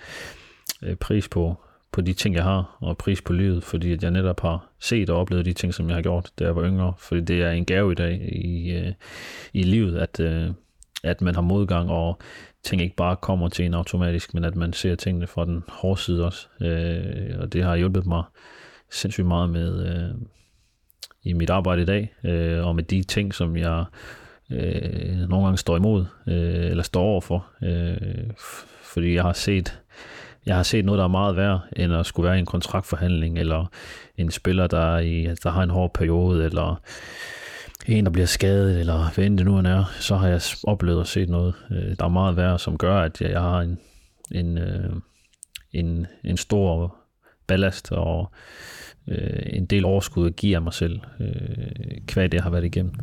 øh, 0.83 0.96
pris 0.96 1.29
på, 1.29 1.55
på 1.92 2.00
de 2.00 2.12
ting, 2.12 2.35
jeg 2.35 2.44
har, 2.44 2.76
og 2.81 2.98
pris 2.98 3.22
på 3.22 3.33
livet, 3.33 3.64
fordi 3.64 3.92
at 3.92 4.02
jeg 4.02 4.11
netop 4.11 4.40
har 4.40 4.68
set 4.81 5.11
og 5.11 5.20
oplevet 5.20 5.46
de 5.46 5.52
ting, 5.52 5.74
som 5.74 5.88
jeg 5.88 5.94
har 5.94 6.02
gjort, 6.02 6.31
da 6.38 6.44
jeg 6.44 6.57
var 6.57 6.64
yngre. 6.64 6.92
Fordi 6.98 7.20
det 7.20 7.42
er 7.42 7.50
en 7.50 7.64
gave 7.64 7.92
i 7.92 7.94
dag 7.94 8.33
i, 8.33 8.72
øh, 8.72 8.92
i 9.52 9.62
livet, 9.62 9.98
at, 9.98 10.20
øh, 10.20 10.50
at 11.05 11.21
man 11.21 11.35
har 11.35 11.43
modgang, 11.43 11.91
og 11.91 12.19
ting 12.65 12.83
ikke 12.83 12.97
bare 12.97 13.17
kommer 13.17 13.49
til 13.49 13.65
en 13.65 13.75
automatisk, 13.75 14.35
men 14.35 14.45
at 14.45 14.57
man 14.57 14.73
ser 14.73 14.95
tingene 14.95 15.27
fra 15.27 15.45
den 15.45 15.63
hårde 15.69 16.01
side 16.01 16.25
også. 16.25 16.49
Øh, 16.61 17.41
og 17.41 17.53
det 17.53 17.65
har 17.65 17.77
hjulpet 17.77 18.07
mig 18.07 18.23
sindssygt 18.91 19.27
meget 19.27 19.51
med 19.51 19.87
øh, 19.87 20.15
i 21.23 21.33
mit 21.33 21.51
arbejde 21.51 21.83
i 21.83 21.85
dag, 21.85 22.15
øh, 22.25 22.67
og 22.67 22.75
med 22.75 22.83
de 22.83 23.03
ting, 23.03 23.35
som 23.35 23.57
jeg 23.57 23.85
øh, 24.51 25.29
nogle 25.29 25.45
gange 25.45 25.59
står 25.59 25.77
imod, 25.77 26.05
øh, 26.27 26.71
eller 26.71 26.83
står 26.83 27.03
overfor. 27.03 27.47
Øh, 27.63 28.31
fordi 28.83 29.15
jeg 29.15 29.23
har 29.23 29.33
set 29.33 29.81
jeg 30.47 30.57
har 30.57 30.63
set 30.63 30.85
noget, 30.85 30.99
der 30.99 31.05
er 31.05 31.09
meget 31.09 31.37
værd, 31.37 31.61
end 31.77 31.95
at 31.95 32.07
skulle 32.07 32.27
være 32.29 32.37
i 32.37 32.41
en 32.41 32.47
kontraktforhandling, 32.47 33.39
eller 33.39 33.71
en 34.17 34.31
spiller, 34.31 34.67
der, 34.67 34.97
er 34.97 34.99
i, 34.99 35.35
der 35.43 35.51
har 35.51 35.63
en 35.63 35.71
hård 35.71 35.95
periode, 35.95 36.45
eller 36.45 36.81
en, 37.87 38.05
der 38.05 38.11
bliver 38.11 38.27
skadet, 38.27 38.81
eller 38.81 39.11
hvad 39.15 39.25
end 39.25 39.39
det 39.39 39.47
nu 39.47 39.57
er, 39.57 39.85
så 40.01 40.17
har 40.17 40.29
jeg 40.29 40.41
oplevet 40.65 41.01
og 41.01 41.07
set 41.07 41.29
noget, 41.29 41.55
øh, 41.71 41.97
der 41.99 42.05
er 42.05 42.09
meget 42.09 42.37
værd, 42.37 42.59
som 42.59 42.79
gør, 42.79 43.01
at 43.01 43.21
jeg, 43.21 43.41
har 43.41 43.61
en, 43.61 43.79
en, 44.33 44.59
øh, 44.59 44.93
en, 45.73 46.07
en 46.25 46.37
stor 46.37 46.97
ballast 47.47 47.93
og 47.93 48.31
øh, 49.09 49.43
en 49.47 49.67
del 49.67 49.85
overskud 49.85 50.27
at 50.27 50.37
give 50.37 50.57
af 50.57 50.62
mig 50.62 50.73
selv, 50.73 51.01
øh, 51.21 52.15
hvad 52.15 52.29
det 52.29 52.41
har 52.41 52.51
været 52.51 52.65
igennem. 52.65 52.95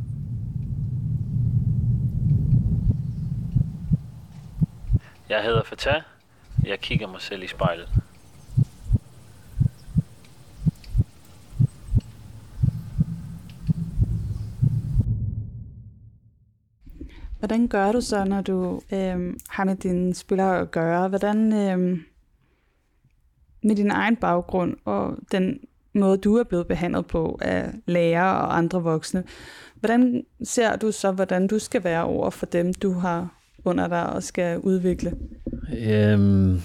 Jeg 5.29 5.43
hedder 5.43 5.63
Fatah. 5.63 6.01
Jeg 6.65 6.79
kigger 6.79 7.07
mig 7.07 7.21
selv 7.21 7.43
i 7.43 7.47
spejlet. 7.47 7.89
Hvordan 17.53 17.67
gør 17.67 17.91
du 17.91 18.01
så, 18.01 18.25
når 18.25 18.41
du 18.41 18.81
øh, 18.93 19.33
har 19.49 19.63
med 19.63 19.75
dine 19.75 20.15
spillere 20.15 20.59
at 20.59 20.71
gøre? 20.71 21.07
Hvordan 21.07 21.53
øh, 21.53 21.99
med 23.63 23.75
din 23.75 23.91
egen 23.91 24.15
baggrund 24.15 24.77
og 24.85 25.17
den 25.31 25.59
måde, 25.93 26.17
du 26.17 26.35
er 26.35 26.43
blevet 26.43 26.67
behandlet 26.67 27.05
på 27.05 27.37
af 27.41 27.73
lærere 27.85 28.37
og 28.37 28.57
andre 28.57 28.83
voksne, 28.83 29.23
hvordan 29.75 30.23
ser 30.43 30.75
du 30.75 30.91
så, 30.91 31.11
hvordan 31.11 31.47
du 31.47 31.59
skal 31.59 31.83
være 31.83 32.03
over 32.03 32.29
for 32.29 32.45
dem, 32.45 32.73
du 32.73 32.91
har 32.93 33.41
under 33.65 33.87
dig 33.87 34.09
og 34.09 34.23
skal 34.23 34.59
udvikle? 34.59 35.17
Øhm, 35.77 36.59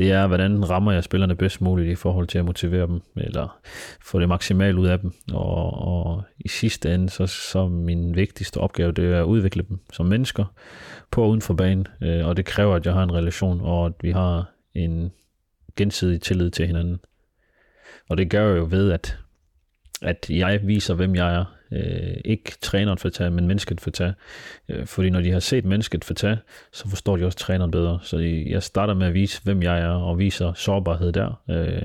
det 0.00 0.12
er, 0.12 0.26
hvordan 0.26 0.70
rammer 0.70 0.92
jeg 0.92 1.04
spillerne 1.04 1.36
bedst 1.36 1.60
muligt 1.60 1.90
i 1.90 1.94
forhold 1.94 2.26
til 2.26 2.38
at 2.38 2.44
motivere 2.44 2.86
dem, 2.86 3.00
eller 3.16 3.60
få 4.02 4.20
det 4.20 4.28
maksimalt 4.28 4.78
ud 4.78 4.86
af 4.86 4.98
dem. 4.98 5.12
Og, 5.32 5.72
og 5.74 6.22
i 6.38 6.48
sidste 6.48 6.94
ende, 6.94 7.10
så, 7.10 7.26
så 7.26 7.68
min 7.68 8.16
vigtigste 8.16 8.58
opgave, 8.60 8.92
det 8.92 9.04
er 9.04 9.20
at 9.20 9.24
udvikle 9.24 9.64
dem 9.68 9.78
som 9.92 10.06
mennesker 10.06 10.44
på 11.10 11.22
og 11.22 11.30
uden 11.30 11.40
for 11.40 11.54
banen. 11.54 11.86
Øh, 12.02 12.26
og 12.26 12.36
det 12.36 12.44
kræver, 12.44 12.74
at 12.74 12.86
jeg 12.86 12.94
har 12.94 13.02
en 13.02 13.14
relation, 13.14 13.60
og 13.60 13.86
at 13.86 13.92
vi 14.02 14.10
har 14.10 14.50
en 14.74 15.12
gensidig 15.76 16.20
tillid 16.20 16.50
til 16.50 16.66
hinanden. 16.66 17.00
Og 18.10 18.18
det 18.18 18.30
gør 18.30 18.48
jeg 18.48 18.58
jo 18.58 18.66
ved, 18.70 18.92
at, 18.92 19.18
at 20.02 20.26
jeg 20.30 20.60
viser, 20.64 20.94
hvem 20.94 21.14
jeg 21.14 21.34
er. 21.34 21.44
Øh, 21.72 22.16
ikke 22.24 22.52
træneren 22.60 22.98
for 22.98 23.08
tage, 23.08 23.30
men 23.30 23.46
mennesket 23.46 23.80
for 23.80 23.90
tage. 23.90 24.14
Øh, 24.68 24.86
fordi 24.86 25.10
når 25.10 25.20
de 25.20 25.30
har 25.30 25.40
set 25.40 25.64
mennesket 25.64 26.04
for 26.04 26.14
tage, 26.14 26.38
så 26.72 26.88
forstår 26.88 27.16
de 27.16 27.26
også 27.26 27.38
træneren 27.38 27.70
bedre. 27.70 27.98
Så 28.02 28.18
jeg 28.46 28.62
starter 28.62 28.94
med 28.94 29.06
at 29.06 29.14
vise, 29.14 29.42
hvem 29.42 29.62
jeg 29.62 29.80
er, 29.80 29.88
og 29.88 30.18
viser 30.18 30.52
sårbarhed 30.52 31.12
der. 31.12 31.42
Øh, 31.50 31.82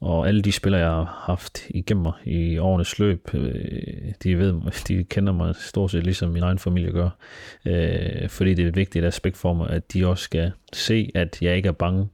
og 0.00 0.28
alle 0.28 0.42
de 0.42 0.52
spillere, 0.52 0.80
jeg 0.80 0.90
har 0.90 1.22
haft 1.26 1.66
igennem 1.70 2.02
mig 2.02 2.12
i 2.24 2.58
årenes 2.58 2.98
løb, 2.98 3.34
øh, 3.34 4.12
de, 4.22 4.38
ved, 4.38 4.54
de 4.88 5.04
kender 5.04 5.32
mig 5.32 5.54
stort 5.56 5.90
set 5.90 6.04
ligesom 6.04 6.30
min 6.30 6.42
egen 6.42 6.58
familie 6.58 6.92
gør. 6.92 7.10
Øh, 7.64 8.28
fordi 8.28 8.54
det 8.54 8.64
er 8.64 8.68
et 8.68 8.76
vigtigt 8.76 9.04
aspekt 9.04 9.36
for 9.36 9.54
mig, 9.54 9.70
at 9.70 9.92
de 9.92 10.06
også 10.06 10.24
skal 10.24 10.52
se, 10.72 11.10
at 11.14 11.38
jeg 11.42 11.56
ikke 11.56 11.68
er 11.68 11.72
bange 11.72 12.08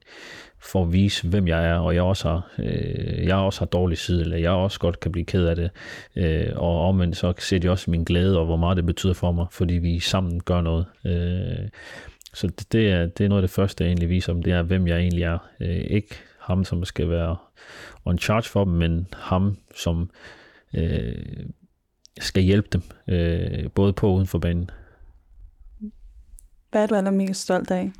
for 0.59 0.83
at 0.83 0.93
vise, 0.93 1.27
hvem 1.27 1.47
jeg 1.47 1.65
er, 1.65 1.75
og 1.75 1.95
jeg 1.95 2.03
også 2.03 2.29
har, 2.29 2.51
øh, 2.59 3.25
jeg 3.25 3.35
også 3.35 3.59
har 3.59 3.65
dårlig 3.65 3.97
side, 3.97 4.21
eller 4.21 4.37
jeg 4.37 4.51
også 4.51 4.79
godt 4.79 4.99
kan 4.99 5.11
blive 5.11 5.25
ked 5.25 5.45
af 5.45 5.55
det. 5.55 5.69
Øh, 6.15 6.47
og 6.55 6.81
omvendt 6.81 7.17
så 7.17 7.33
ser 7.39 7.59
de 7.59 7.69
også 7.69 7.91
min 7.91 8.03
glæde, 8.03 8.39
og 8.39 8.45
hvor 8.45 8.57
meget 8.57 8.77
det 8.77 8.85
betyder 8.85 9.13
for 9.13 9.31
mig, 9.31 9.45
fordi 9.51 9.73
vi 9.73 9.99
sammen 9.99 10.39
gør 10.43 10.61
noget. 10.61 10.85
Øh, 11.05 11.67
så 12.33 12.47
det, 12.47 12.71
det, 12.71 12.91
er, 12.91 13.05
det 13.05 13.23
er 13.23 13.29
noget 13.29 13.41
af 13.41 13.47
det 13.47 13.55
første, 13.55 13.83
jeg 13.83 13.89
egentlig 13.89 14.09
viser 14.09 14.33
om, 14.33 14.43
det 14.43 14.53
er, 14.53 14.61
hvem 14.61 14.87
jeg 14.87 14.97
egentlig 14.97 15.23
er. 15.23 15.37
Øh, 15.59 15.85
ikke 15.89 16.15
ham, 16.47 16.63
som 16.63 16.85
skal 16.85 17.09
være 17.09 17.37
on 18.05 18.17
charge 18.17 18.43
for 18.43 18.63
dem, 18.63 18.73
men 18.73 19.07
ham, 19.13 19.57
som 19.75 20.09
øh, 20.73 21.45
skal 22.19 22.43
hjælpe 22.43 22.67
dem, 22.73 22.81
øh, 23.07 23.71
både 23.71 23.93
på 23.93 24.07
og 24.07 24.15
uden 24.15 24.27
for 24.27 24.39
banen. 24.39 24.69
Hvad 26.71 26.83
er 26.83 26.87
du 26.87 26.95
allermest 26.95 27.41
stolt 27.41 27.71
af? 27.71 27.91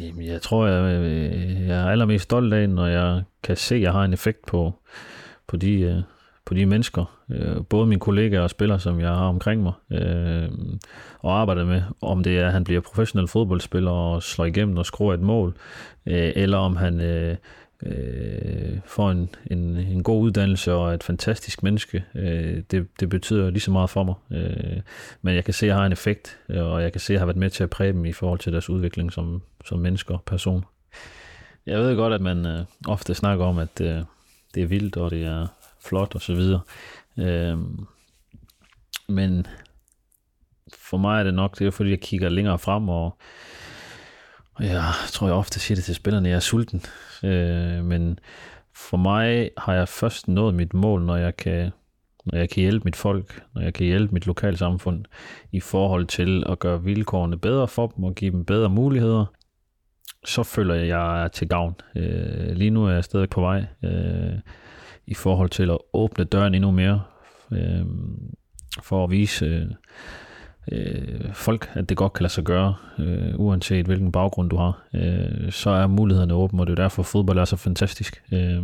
Jamen, 0.00 0.26
jeg 0.26 0.42
tror, 0.42 0.66
jeg, 0.66 1.02
øh, 1.02 1.66
jeg 1.68 1.78
er 1.78 1.90
allermest 1.90 2.24
stolt 2.24 2.54
af, 2.54 2.68
når 2.68 2.86
jeg 2.86 3.22
kan 3.42 3.56
se, 3.56 3.74
at 3.74 3.80
jeg 3.80 3.92
har 3.92 4.04
en 4.04 4.12
effekt 4.12 4.46
på, 4.46 4.72
på, 5.46 5.56
de, 5.56 5.72
øh, 5.72 6.02
på 6.48 6.54
de 6.54 6.66
mennesker. 6.66 7.18
Øh, 7.30 7.56
både 7.68 7.86
mine 7.86 8.00
kollegaer 8.00 8.40
og 8.40 8.50
spillere, 8.50 8.80
som 8.80 9.00
jeg 9.00 9.08
har 9.08 9.26
omkring 9.28 9.62
mig, 9.62 9.72
øh, 9.92 10.48
og 11.18 11.40
arbejder 11.40 11.64
med. 11.64 11.82
Om 12.00 12.22
det 12.22 12.38
er, 12.38 12.46
at 12.46 12.52
han 12.52 12.64
bliver 12.64 12.80
professionel 12.80 13.28
fodboldspiller 13.28 13.90
og 13.90 14.22
slår 14.22 14.44
igennem 14.44 14.76
og 14.76 14.86
skruer 14.86 15.14
et 15.14 15.20
mål, 15.20 15.56
øh, 16.06 16.32
eller 16.36 16.58
om 16.58 16.76
han 16.76 17.00
øh, 17.00 17.36
øh, 17.82 18.78
får 18.86 19.10
en, 19.10 19.28
en, 19.50 19.76
en 19.76 20.02
god 20.02 20.22
uddannelse 20.22 20.72
og 20.72 20.94
et 20.94 21.02
fantastisk 21.02 21.62
menneske. 21.62 22.04
Øh, 22.14 22.62
det, 22.70 22.86
det 23.00 23.08
betyder 23.08 23.50
lige 23.50 23.60
så 23.60 23.70
meget 23.70 23.90
for 23.90 24.02
mig. 24.02 24.14
Øh, 24.32 24.80
men 25.22 25.34
jeg 25.34 25.44
kan 25.44 25.54
se, 25.54 25.66
at 25.66 25.68
jeg 25.68 25.76
har 25.76 25.86
en 25.86 25.92
effekt, 25.92 26.38
og 26.48 26.82
jeg 26.82 26.92
kan 26.92 27.00
se, 27.00 27.12
at 27.12 27.14
jeg 27.14 27.20
har 27.20 27.26
været 27.26 27.36
med 27.36 27.50
til 27.50 27.62
at 27.62 27.70
præge 27.70 27.92
dem 27.92 28.04
i 28.04 28.12
forhold 28.12 28.38
til 28.38 28.52
deres 28.52 28.70
udvikling 28.70 29.12
som, 29.12 29.42
som 29.64 29.78
mennesker 29.78 30.14
og 30.14 30.22
person. 30.26 30.64
Jeg 31.66 31.78
ved 31.78 31.96
godt, 31.96 32.12
at 32.12 32.20
man 32.20 32.46
øh, 32.46 32.64
ofte 32.86 33.14
snakker 33.14 33.44
om, 33.44 33.58
at 33.58 33.80
øh, 33.80 34.02
det 34.54 34.62
er 34.62 34.66
vildt, 34.66 34.96
og 34.96 35.10
det 35.10 35.24
er 35.24 35.46
flot 35.80 36.14
og 36.14 36.20
så 36.20 36.34
videre. 36.34 36.60
Øh, 37.18 37.58
men 39.08 39.46
for 40.74 40.96
mig 40.96 41.20
er 41.20 41.24
det 41.24 41.34
nok, 41.34 41.58
det 41.58 41.66
er 41.66 41.70
fordi, 41.70 41.90
jeg 41.90 42.00
kigger 42.00 42.28
længere 42.28 42.58
frem, 42.58 42.88
og 42.88 43.18
og 44.58 44.64
jeg 44.64 44.82
tror, 45.08 45.26
jeg 45.26 45.36
ofte 45.36 45.60
siger 45.60 45.76
det 45.76 45.84
til 45.84 45.94
spillerne, 45.94 46.28
jeg 46.28 46.36
er 46.36 46.40
sulten. 46.40 46.82
Øh, 47.24 47.84
men 47.84 48.18
for 48.74 48.96
mig 48.96 49.50
har 49.58 49.74
jeg 49.74 49.88
først 49.88 50.28
nået 50.28 50.54
mit 50.54 50.74
mål, 50.74 51.04
når 51.04 51.16
jeg 51.16 51.36
kan 51.36 51.70
når 52.24 52.38
jeg 52.38 52.50
kan 52.50 52.60
hjælpe 52.60 52.84
mit 52.84 52.96
folk, 52.96 53.42
når 53.54 53.62
jeg 53.62 53.74
kan 53.74 53.86
hjælpe 53.86 54.14
mit 54.14 54.26
lokalsamfund 54.26 55.04
i 55.52 55.60
forhold 55.60 56.06
til 56.06 56.44
at 56.48 56.58
gøre 56.58 56.82
vilkårene 56.82 57.38
bedre 57.38 57.68
for 57.68 57.86
dem 57.86 58.04
og 58.04 58.14
give 58.14 58.30
dem 58.30 58.44
bedre 58.44 58.68
muligheder, 58.70 59.24
så 60.24 60.42
føler 60.42 60.74
jeg, 60.74 60.82
at 60.82 60.88
jeg 60.88 61.24
er 61.24 61.28
til 61.28 61.48
gavn. 61.48 61.74
Øh, 61.96 62.56
lige 62.56 62.70
nu 62.70 62.86
er 62.86 62.92
jeg 62.92 63.04
stadig 63.04 63.30
på 63.30 63.40
vej 63.40 63.66
øh, 63.84 64.38
i 65.08 65.14
forhold 65.14 65.50
til 65.50 65.70
at 65.70 65.78
åbne 65.92 66.24
døren 66.24 66.54
endnu 66.54 66.70
mere, 66.70 67.02
øh, 67.52 67.86
for 68.82 69.04
at 69.04 69.10
vise 69.10 69.44
øh, 69.44 69.66
øh, 70.72 71.32
folk, 71.32 71.70
at 71.74 71.88
det 71.88 71.96
godt 71.96 72.12
kan 72.12 72.22
lade 72.22 72.32
sig 72.32 72.44
gøre, 72.44 72.74
øh, 72.98 73.34
uanset 73.36 73.86
hvilken 73.86 74.12
baggrund 74.12 74.50
du 74.50 74.56
har, 74.56 74.82
øh, 74.94 75.52
så 75.52 75.70
er 75.70 75.86
mulighederne 75.86 76.34
åbne, 76.34 76.62
og 76.62 76.66
det 76.66 76.78
er 76.78 76.82
derfor, 76.82 77.02
fodbold 77.02 77.38
er 77.38 77.44
så 77.44 77.56
fantastisk. 77.56 78.22
Øh, 78.32 78.62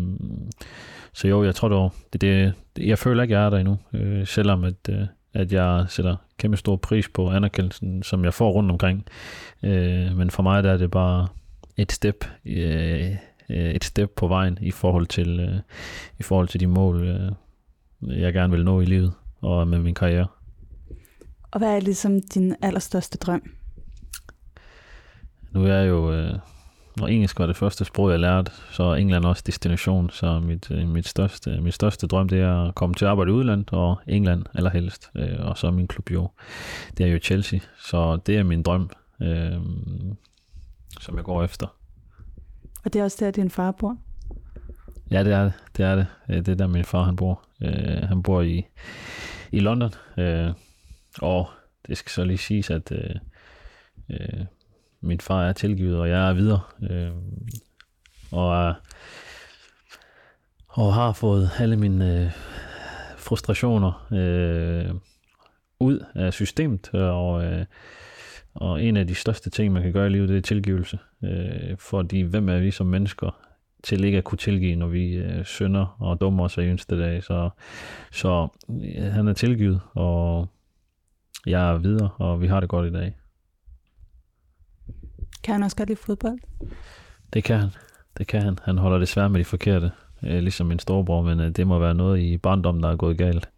så 1.13 1.29
jo, 1.29 1.45
jeg 1.45 1.55
tror 1.55 1.69
dog, 1.69 1.93
det, 2.13 2.21
det, 2.21 2.53
jeg 2.79 2.99
føler 2.99 3.23
ikke, 3.23 3.35
jeg 3.35 3.47
er 3.47 3.51
der 3.51 3.59
endnu, 3.59 3.79
øh, 3.93 4.27
selvom 4.27 4.65
at, 4.65 4.89
øh, 4.89 5.07
at 5.35 5.53
jeg 5.53 5.87
sætter 5.89 6.17
kæmpe 6.39 6.57
stor 6.57 6.77
pris 6.77 7.09
på 7.09 7.31
anerkendelsen, 7.31 8.03
som 8.03 8.25
jeg 8.25 8.35
får 8.35 8.51
rundt 8.51 8.71
omkring. 8.71 9.07
Øh, 9.63 10.17
men 10.17 10.31
for 10.31 10.43
mig 10.43 10.65
der 10.65 10.73
er 10.73 10.77
det 10.77 10.91
bare 10.91 11.29
et 11.77 11.93
step, 11.93 12.25
øh, 12.47 13.11
et 13.49 13.85
step 13.85 14.11
på 14.17 14.29
vejen 14.29 14.59
i 14.61 14.71
forhold 14.71 15.07
til, 15.07 15.41
øh, 15.41 15.61
i 16.19 16.23
forhold 16.23 16.49
til 16.49 16.61
de 16.61 16.67
mål, 16.67 17.05
øh, 17.05 17.33
jeg 18.23 18.33
gerne 18.33 18.51
vil 18.51 18.65
nå 18.65 18.81
i 18.81 18.85
livet 18.85 19.13
og 19.41 19.69
med 19.69 19.79
min 19.79 19.95
karriere. 19.95 20.27
Og 21.51 21.59
hvad 21.59 21.77
er 21.77 21.81
ligesom 21.81 22.21
din 22.23 22.57
allerstørste 22.63 23.19
drøm? 23.19 23.43
Nu 25.51 25.65
er 25.65 25.75
jeg 25.75 25.89
jo, 25.89 26.13
øh, 26.13 26.39
når 26.97 27.07
engelsk 27.07 27.39
var 27.39 27.47
det 27.47 27.57
første 27.57 27.85
sprog, 27.85 28.11
jeg 28.11 28.21
lærte, 28.21 28.53
så 28.71 28.83
er 28.83 28.95
England 28.95 29.25
også 29.25 29.43
destination. 29.47 30.11
Så 30.11 30.41
mit, 30.41 30.71
øh, 30.71 30.89
mit, 30.89 31.09
største, 31.09 31.61
mit 31.61 31.75
største 31.75 32.07
drøm, 32.07 32.29
det 32.29 32.41
er 32.41 32.69
at 32.69 32.75
komme 32.75 32.95
til 32.95 33.05
at 33.05 33.11
arbejde 33.11 33.31
i 33.31 33.35
udlandet, 33.35 33.71
og 33.73 34.01
England 34.07 34.45
allerhelst. 34.55 35.11
Øh, 35.17 35.47
og 35.47 35.59
så 35.59 35.71
min 35.71 35.89
klub 35.89 36.11
jo, 36.11 36.31
det 36.99 37.07
er 37.07 37.11
jo 37.11 37.19
Chelsea. 37.19 37.61
Så 37.79 38.19
det 38.27 38.37
er 38.37 38.43
min 38.43 38.63
drøm, 38.63 38.91
øh, 39.23 39.53
som 41.01 41.17
jeg 41.17 41.25
går 41.25 41.45
efter. 41.45 41.67
Og 42.85 42.93
det 42.93 43.01
er 43.01 43.05
også 43.05 43.25
der, 43.25 43.31
din 43.31 43.51
far 43.51 43.71
bor? 43.71 43.97
Ja, 45.11 45.25
det 45.25 45.33
er 45.33 45.45
det. 45.45 45.53
Det 45.77 45.85
er 45.85 45.95
det. 45.95 46.07
Øh, 46.29 46.37
det 46.37 46.49
er 46.49 46.55
der, 46.55 46.67
min 46.67 46.85
far 46.85 47.03
han 47.03 47.17
bor. 47.17 47.45
Øh, 47.63 48.09
han 48.09 48.23
bor 48.23 48.43
i, 48.43 48.67
i 49.53 49.61
London. 49.61 49.91
Øh, 50.19 50.53
og 51.23 51.49
det 51.87 51.99
skal 51.99 52.11
så 52.11 52.25
lige 52.25 52.39
siges, 52.39 52.71
at 52.71 52.93
øh, 52.93 53.15
øh, 54.11 54.45
min 55.01 55.21
far 55.21 55.45
er 55.45 55.53
tilgivet, 55.53 55.99
og 55.99 56.09
jeg 56.09 56.29
er 56.29 56.33
videre. 56.33 56.61
Øh, 56.91 57.11
og, 58.33 58.69
øh, 58.69 58.75
og 60.69 60.95
har 60.95 61.13
fået 61.13 61.51
alle 61.59 61.77
mine 61.77 62.21
øh, 62.21 62.31
frustrationer 63.17 64.07
øh, 64.13 64.95
ud 65.81 66.05
af 66.15 66.33
systemet, 66.33 66.95
og, 66.95 67.45
øh, 67.45 67.67
og 68.55 68.83
en 68.83 68.97
af 68.97 69.07
de 69.07 69.15
største 69.15 69.51
ting, 69.51 69.73
man 69.73 69.83
kan 69.83 69.93
gøre 69.93 70.07
i 70.07 70.11
livet, 70.11 70.29
det 70.29 70.37
er 70.37 70.41
tilgivelse. 70.41 70.99
Øh, 71.25 71.77
fordi 71.79 72.21
hvem 72.21 72.49
er 72.49 72.59
vi 72.59 72.71
som 72.71 72.87
mennesker 72.87 73.31
til 73.85 74.05
ikke 74.05 74.19
at 74.19 74.25
kunne 74.25 74.39
tilgive, 74.39 74.77
når 74.77 74.87
vi 74.87 75.15
øh, 75.15 75.45
synder 75.45 75.97
og 75.99 76.21
dummer 76.21 76.45
os 76.45 76.59
af 76.59 76.63
eneste 76.63 76.99
dag. 76.99 77.25
Så, 77.25 77.51
så 78.13 78.49
øh, 78.69 79.05
han 79.05 79.29
er 79.29 79.33
tilgivet, 79.33 79.81
og 79.95 80.49
jeg 81.47 81.71
er 81.71 81.79
videre, 81.79 82.11
og 82.19 82.41
vi 82.41 82.47
har 82.47 82.61
det 82.61 82.69
godt 82.69 82.89
i 82.89 82.93
dag. 82.93 83.17
Kan 85.43 85.55
han 85.55 85.63
også 85.63 85.77
godt 85.77 85.89
lide 85.89 86.01
fodbold? 86.01 86.39
Det 87.33 87.45
kan 87.45 87.59
han. 87.61 87.71
Det 88.19 88.27
kan 88.27 88.43
han. 88.43 88.59
Han 88.63 88.79
holder 88.79 88.99
desværre 88.99 89.31
med 89.31 89.41
de 89.41 89.45
forkerte, 89.45 89.91
øh, 90.23 90.39
ligesom 90.39 90.67
min 90.67 90.79
storebror, 90.79 91.23
men 91.23 91.41
øh, 91.41 91.51
det 91.51 91.67
må 91.67 91.79
være 91.79 91.95
noget 91.95 92.21
i 92.21 92.39
barndommen, 92.39 92.83
der 92.83 92.91
er 92.91 92.97
gået 92.97 93.19
galt. 93.19 93.49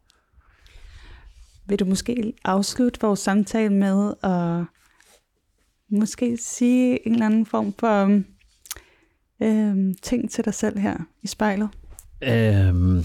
Vil 1.67 1.79
du 1.79 1.85
måske 1.85 2.33
afslutte 2.45 3.01
vores 3.01 3.21
samtale 3.21 3.75
med 3.75 4.15
at 4.23 4.65
måske 5.91 6.37
sige 6.37 7.07
en 7.07 7.13
eller 7.13 7.27
anden 7.27 7.47
form 7.47 7.75
for 7.79 8.23
øh, 9.43 9.95
ting 10.03 10.31
til 10.31 10.45
dig 10.45 10.55
selv 10.55 10.79
her 10.79 10.97
i 11.23 11.27
spejlet? 11.27 11.69
Øhm, 12.23 13.05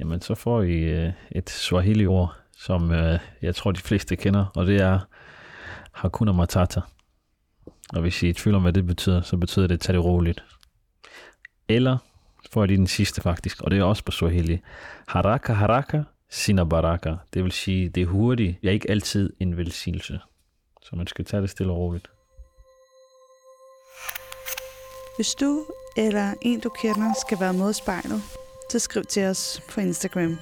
jamen, 0.00 0.20
så 0.20 0.34
får 0.34 0.62
I 0.62 0.76
øh, 0.76 1.12
et 1.32 1.50
Swahili-ord, 1.50 2.36
som 2.56 2.90
øh, 2.90 3.18
jeg 3.42 3.54
tror, 3.54 3.72
de 3.72 3.80
fleste 3.80 4.16
kender, 4.16 4.46
og 4.56 4.66
det 4.66 4.80
er 4.80 4.98
Hakuna 5.92 6.32
Matata. 6.32 6.80
Og 7.92 8.00
hvis 8.00 8.22
I 8.22 8.26
er 8.26 8.30
i 8.30 8.32
tvivl 8.32 8.56
om, 8.56 8.62
hvad 8.62 8.72
det 8.72 8.86
betyder, 8.86 9.20
så 9.20 9.36
betyder 9.36 9.66
det, 9.66 9.80
tag 9.80 9.94
det 9.94 10.04
roligt. 10.04 10.44
Eller 11.68 11.98
får 12.52 12.62
jeg 12.62 12.68
lige 12.68 12.78
den 12.78 12.86
sidste 12.86 13.22
faktisk, 13.22 13.60
og 13.60 13.70
det 13.70 13.78
er 13.78 13.84
også 13.84 14.04
på 14.04 14.12
Swahili. 14.12 14.60
Haraka 15.08 15.52
haraka, 15.52 16.02
sina 16.30 16.64
baraka. 16.64 17.14
Det 17.34 17.44
vil 17.44 17.52
sige, 17.52 17.88
det 17.88 18.02
er 18.02 18.06
hurtigt. 18.06 18.58
Jeg 18.62 18.68
er 18.68 18.72
ikke 18.72 18.90
altid 18.90 19.32
en 19.40 19.56
velsignelse. 19.56 20.20
Så 20.90 20.96
man 20.96 21.06
skal 21.06 21.24
tage 21.24 21.42
det 21.42 21.50
stille 21.50 21.72
og 21.72 21.78
roligt. 21.78 22.10
Hvis 25.16 25.34
du 25.34 25.66
eller 25.96 26.34
en, 26.42 26.60
du 26.60 26.68
kender, 26.68 27.14
skal 27.26 27.40
være 27.40 27.52
med 27.52 27.70
i 27.70 27.72
spejlet, 27.72 28.22
så 28.70 28.78
skriv 28.78 29.04
til 29.04 29.24
os 29.24 29.62
på 29.70 29.80
Instagram. 29.80 30.38